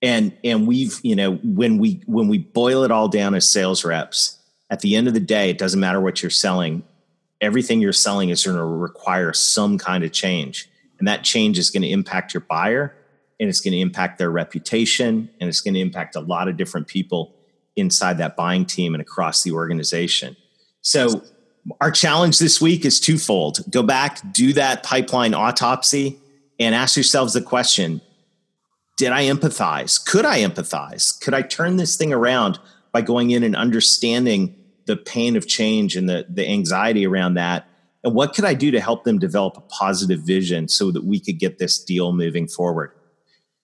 And 0.00 0.32
and 0.44 0.66
we've, 0.66 0.98
you 1.02 1.16
know, 1.16 1.34
when 1.42 1.78
we 1.78 2.02
when 2.06 2.28
we 2.28 2.38
boil 2.38 2.84
it 2.84 2.90
all 2.90 3.08
down 3.08 3.34
as 3.34 3.50
sales 3.50 3.84
reps, 3.84 4.38
at 4.70 4.80
the 4.80 4.94
end 4.94 5.08
of 5.08 5.14
the 5.14 5.20
day, 5.20 5.50
it 5.50 5.58
doesn't 5.58 5.80
matter 5.80 6.00
what 6.00 6.22
you're 6.22 6.30
selling. 6.30 6.84
Everything 7.40 7.80
you're 7.80 7.92
selling 7.92 8.28
is 8.28 8.44
going 8.44 8.56
to 8.56 8.64
require 8.64 9.32
some 9.32 9.76
kind 9.76 10.04
of 10.04 10.12
change. 10.12 10.69
And 11.00 11.08
that 11.08 11.24
change 11.24 11.58
is 11.58 11.70
going 11.70 11.82
to 11.82 11.88
impact 11.88 12.32
your 12.32 12.42
buyer 12.42 12.94
and 13.40 13.48
it's 13.48 13.60
going 13.60 13.72
to 13.72 13.80
impact 13.80 14.18
their 14.18 14.30
reputation 14.30 15.28
and 15.40 15.48
it's 15.48 15.60
going 15.60 15.74
to 15.74 15.80
impact 15.80 16.14
a 16.14 16.20
lot 16.20 16.46
of 16.46 16.56
different 16.56 16.86
people 16.86 17.34
inside 17.74 18.18
that 18.18 18.36
buying 18.36 18.66
team 18.66 18.94
and 18.94 19.00
across 19.00 19.42
the 19.42 19.50
organization. 19.50 20.36
So 20.82 21.22
our 21.80 21.90
challenge 21.90 22.38
this 22.38 22.60
week 22.60 22.84
is 22.84 23.00
twofold. 23.00 23.60
Go 23.70 23.82
back, 23.82 24.20
do 24.32 24.52
that 24.52 24.82
pipeline 24.82 25.34
autopsy 25.34 26.20
and 26.58 26.74
ask 26.74 26.96
yourselves 26.96 27.32
the 27.32 27.40
question, 27.40 28.02
did 28.98 29.12
I 29.12 29.24
empathize? 29.24 30.04
Could 30.04 30.26
I 30.26 30.40
empathize? 30.40 31.18
Could 31.20 31.32
I 31.32 31.40
turn 31.40 31.76
this 31.76 31.96
thing 31.96 32.12
around 32.12 32.58
by 32.92 33.00
going 33.00 33.30
in 33.30 33.42
and 33.42 33.56
understanding 33.56 34.54
the 34.84 34.96
pain 34.96 35.36
of 35.36 35.46
change 35.46 35.96
and 35.96 36.08
the, 36.08 36.26
the 36.28 36.46
anxiety 36.46 37.06
around 37.06 37.34
that? 37.34 37.66
And 38.02 38.14
what 38.14 38.34
could 38.34 38.44
I 38.44 38.54
do 38.54 38.70
to 38.70 38.80
help 38.80 39.04
them 39.04 39.18
develop 39.18 39.56
a 39.56 39.60
positive 39.62 40.20
vision 40.20 40.68
so 40.68 40.90
that 40.90 41.04
we 41.04 41.20
could 41.20 41.38
get 41.38 41.58
this 41.58 41.82
deal 41.82 42.12
moving 42.12 42.48
forward? 42.48 42.92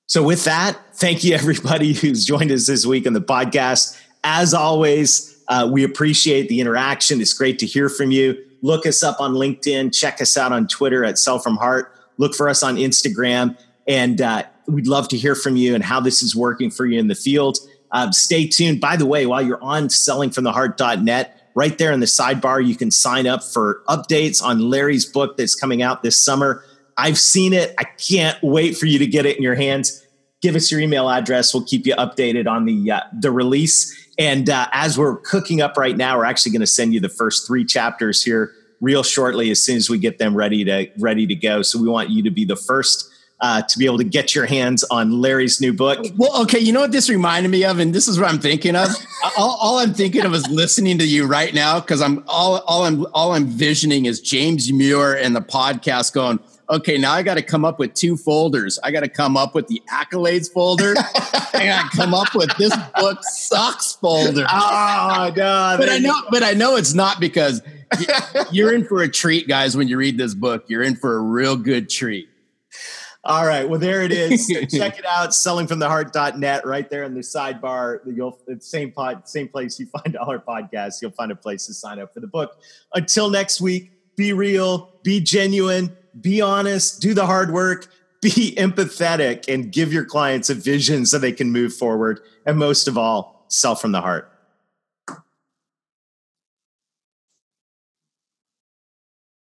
So, 0.07 0.23
with 0.23 0.45
that, 0.45 0.79
thank 0.95 1.25
you 1.25 1.35
everybody 1.35 1.93
who's 1.93 2.25
joined 2.25 2.51
us 2.51 2.67
this 2.67 2.87
week 2.87 3.07
on 3.07 3.13
the 3.13 3.21
podcast. 3.21 4.01
As 4.25 4.55
always, 4.55 5.37
uh, 5.49 5.69
we 5.71 5.85
appreciate 5.85 6.49
the 6.49 6.61
interaction. 6.61 7.21
It's 7.21 7.33
great 7.33 7.59
to 7.61 7.67
hear 7.67 7.89
from 7.89 8.11
you. 8.11 8.37
Look 8.63 8.87
us 8.87 9.03
up 9.03 9.21
on 9.21 9.35
LinkedIn. 9.35 9.97
Check 9.97 10.21
us 10.21 10.37
out 10.37 10.53
on 10.53 10.67
Twitter 10.67 11.05
at 11.05 11.19
Sell 11.19 11.39
From 11.39 11.57
Heart. 11.57 11.93
Look 12.19 12.35
for 12.35 12.49
us 12.49 12.63
on 12.63 12.77
Instagram. 12.77 13.57
And 13.87 14.21
uh, 14.21 14.45
we'd 14.67 14.89
love 14.89 15.09
to 15.09 15.17
hear 15.17 15.35
from 15.35 15.57
you 15.57 15.75
and 15.75 15.85
how 15.85 16.01
this 16.01 16.23
is 16.23 16.35
working 16.35 16.71
for 16.71 16.87
you 16.87 16.99
in 16.99 17.07
the 17.07 17.15
field. 17.15 17.59
Uh, 17.93 18.11
stay 18.11 18.47
tuned. 18.47 18.81
By 18.81 18.97
the 18.97 19.07
way, 19.07 19.27
while 19.27 19.43
you're 19.43 19.63
on 19.63 19.89
sellingfromtheheart.net, 19.89 21.46
right 21.57 21.79
there 21.79 21.91
in 21.91 21.99
the 21.99 22.07
sidebar, 22.07 22.65
you 22.65 22.77
can 22.77 22.93
sign 22.93 23.27
up 23.27 23.43
for 23.43 23.83
updates 23.89 24.41
on 24.43 24.71
Larry's 24.71 25.07
book 25.07 25.37
that's 25.37 25.55
coming 25.55 25.83
out 25.83 26.03
this 26.03 26.17
summer. 26.17 26.63
I've 26.99 27.19
seen 27.19 27.53
it. 27.53 27.75
I 27.79 27.85
can't 27.85 28.39
wait 28.43 28.77
for 28.77 28.87
you 28.87 28.99
to 29.01 29.07
get 29.07 29.27
it 29.27 29.37
in 29.37 29.43
your 29.43 29.55
hands. 29.55 30.07
Give 30.43 30.55
us 30.55 30.71
your 30.71 30.81
email 30.81 31.09
address. 31.11 31.53
We'll 31.53 31.65
keep 31.65 31.87
you 31.87 31.95
updated 31.97 32.47
on 32.47 32.67
the 32.67 32.93
uh, 32.93 33.01
the 33.19 33.33
release. 33.33 33.95
And 34.19 34.49
uh, 34.49 34.69
as 34.73 34.97
we're 34.99 35.17
cooking 35.17 35.61
up 35.61 35.77
right 35.77 35.97
now, 35.97 36.19
we're 36.19 36.25
actually 36.27 36.53
going 36.53 36.61
to 36.61 36.67
send 36.67 36.95
you 36.95 37.01
the 37.01 37.09
first 37.09 37.47
three 37.47 37.65
chapters 37.65 38.23
here 38.23 38.53
real 38.83 39.03
shortly 39.03 39.51
as 39.51 39.63
soon 39.63 39.77
as 39.77 39.89
we 39.89 39.99
get 39.99 40.19
them 40.19 40.37
ready 40.37 40.63
to 40.65 40.89
ready 40.99 41.27
to 41.27 41.35
go. 41.35 41.63
So 41.63 41.81
we 41.81 41.89
want 41.89 42.11
you 42.11 42.23
to 42.23 42.31
be 42.31 42.45
the 42.45 42.57
first 42.57 43.11
uh, 43.41 43.63
to 43.63 43.79
be 43.79 43.85
able 43.85 43.99
to 43.99 44.05
get 44.05 44.35
your 44.35 44.47
hands 44.47 44.85
on 44.85 45.21
Larry's 45.21 45.61
new 45.61 45.73
book. 45.73 46.05
Well, 46.17 46.43
okay, 46.43 46.59
you 46.59 46.73
know 46.73 46.81
what 46.81 46.93
this 46.93 47.11
reminded 47.11 47.51
me 47.51 47.65
of, 47.65 47.79
and 47.79 47.95
this 47.95 48.09
is 48.09 48.19
what 48.19 48.31
I'm 48.31 48.39
thinking 48.39 48.77
of. 48.77 48.89
all, 49.37 49.57
all, 49.61 49.79
I'm 49.79 49.93
thinking 49.93 50.25
of 50.25 50.35
is 50.35 50.49
listening 50.49 50.99
to 50.99 51.07
you 51.07 51.27
right 51.27 51.53
now 51.53 51.81
because 51.81 52.01
I'm 52.01 52.25
all 52.27 52.63
all 52.67 52.85
I'm 52.85 53.07
all 53.13 53.33
I'm 53.33 53.47
visioning 53.47 54.07
is 54.07 54.21
James 54.21 54.73
Muir 54.73 55.15
and 55.15 55.37
the 55.37 55.43
podcast 55.43 56.13
going 56.13 56.41
okay, 56.69 56.99
now 56.99 57.13
I 57.13 57.23
got 57.23 57.35
to 57.35 57.43
come 57.43 57.65
up 57.65 57.79
with 57.79 57.95
two 57.95 58.17
folders. 58.17 58.79
I 58.83 58.91
got 58.91 59.01
to 59.01 59.09
come 59.09 59.37
up 59.37 59.55
with 59.55 59.69
the 59.69 59.83
accolades 59.91 60.51
folder. 60.53 60.95
I 61.55 61.67
got 61.67 61.91
to 61.91 61.97
come 61.97 62.15
up 62.15 62.35
with 62.35 62.55
this 62.57 62.75
book 62.99 63.19
sucks 63.23 63.95
folder. 63.95 64.47
Oh, 64.59 65.33
no. 65.37 65.77
But 65.79 65.89
I 65.89 65.99
know, 65.99 66.15
but 66.31 66.43
I 66.43 66.53
know 66.53 66.77
it's 66.77 66.95
not 66.95 67.21
because 67.21 67.63
you're 68.51 68.75
in 68.75 68.85
for 68.85 69.03
a 69.03 69.09
treat, 69.09 69.47
guys. 69.49 69.77
When 69.77 69.87
you 69.89 69.97
read 69.97 70.19
this 70.19 70.35
book, 70.35 70.65
you're 70.69 70.83
in 70.83 70.97
for 70.97 71.17
a 71.17 71.21
real 71.21 71.57
good 71.57 71.89
treat. 71.89 72.29
All 73.27 73.45
right. 73.45 73.69
Well, 73.69 73.81
there 73.81 74.03
it 74.03 74.13
is. 74.13 74.47
Check 74.71 74.99
it 74.99 75.05
out. 75.05 75.31
Sellingfromtheheart.net 75.31 76.65
right 76.65 76.89
there 76.89 77.03
in 77.03 77.15
the 77.15 77.21
sidebar. 77.21 77.99
You'll 78.07 78.39
same 78.61 78.93
pod, 78.93 79.29
same 79.29 79.49
place 79.49 79.81
you 79.81 79.87
find 79.87 80.17
all 80.17 80.31
our 80.31 80.39
podcasts. 80.39 81.03
You'll 81.03 81.11
find 81.11 81.33
a 81.33 81.37
place 81.37 81.67
to 81.67 81.75
sign 81.75 81.99
up 81.99 82.15
for 82.15 82.21
the 82.21 82.29
book. 82.29 82.57
Until 82.95 83.29
next 83.29 83.61
week, 83.61 83.91
be 84.17 84.33
real, 84.33 84.93
be 85.03 85.21
genuine, 85.21 85.97
be 86.21 86.41
honest, 86.41 87.03
do 87.03 87.15
the 87.15 87.27
hard 87.27 87.53
work, 87.53 87.89
be 88.23 88.55
empathetic, 88.57 89.53
and 89.53 89.73
give 89.73 89.93
your 89.93 90.05
clients 90.05 90.49
a 90.49 90.55
vision 90.55 91.05
so 91.05 91.19
they 91.19 91.33
can 91.33 91.51
move 91.51 91.75
forward. 91.75 92.21
And 92.47 92.59
most 92.59 92.87
of 92.87 92.97
all, 92.97 93.45
sell 93.49 93.75
from 93.75 93.91
the 93.91 94.01
heart. 94.01 94.33